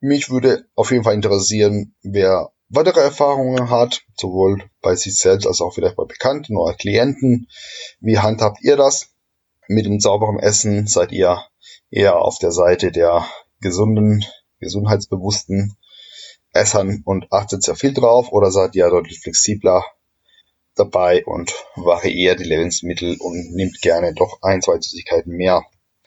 Mich 0.00 0.30
würde 0.30 0.66
auf 0.74 0.90
jeden 0.90 1.04
Fall 1.04 1.14
interessieren, 1.14 1.94
wer 2.02 2.52
weitere 2.68 3.00
Erfahrungen 3.00 3.70
hat, 3.70 4.02
sowohl 4.16 4.62
bei 4.82 4.94
sich 4.94 5.18
selbst 5.18 5.46
als 5.46 5.60
auch 5.60 5.72
vielleicht 5.72 5.96
bei 5.96 6.04
Bekannten 6.04 6.56
oder 6.56 6.74
Klienten. 6.74 7.48
Wie 8.00 8.18
handhabt 8.18 8.58
ihr 8.62 8.76
das 8.76 9.10
mit 9.68 9.86
dem 9.86 10.00
sauberen 10.00 10.38
Essen? 10.38 10.86
Seid 10.86 11.12
ihr 11.12 11.42
eher 11.90 12.20
auf 12.20 12.38
der 12.38 12.52
Seite 12.52 12.92
der 12.92 13.26
gesunden, 13.60 14.24
gesundheitsbewussten 14.60 15.76
Essern 16.52 17.02
und 17.04 17.32
achtet 17.32 17.62
sehr 17.62 17.76
viel 17.76 17.92
drauf 17.92 18.32
oder 18.32 18.50
seid 18.50 18.74
ihr 18.74 18.88
deutlich 18.88 19.20
flexibler 19.20 19.84
dabei 20.74 21.24
und 21.24 21.54
variiert 21.74 22.40
die 22.40 22.44
Lebensmittel 22.44 23.16
und 23.18 23.54
nimmt 23.54 23.80
gerne 23.80 24.14
doch 24.14 24.38
ein, 24.42 24.62
zwei 24.62 24.78
Süßigkeiten 24.78 25.32
mehr, 25.32 25.64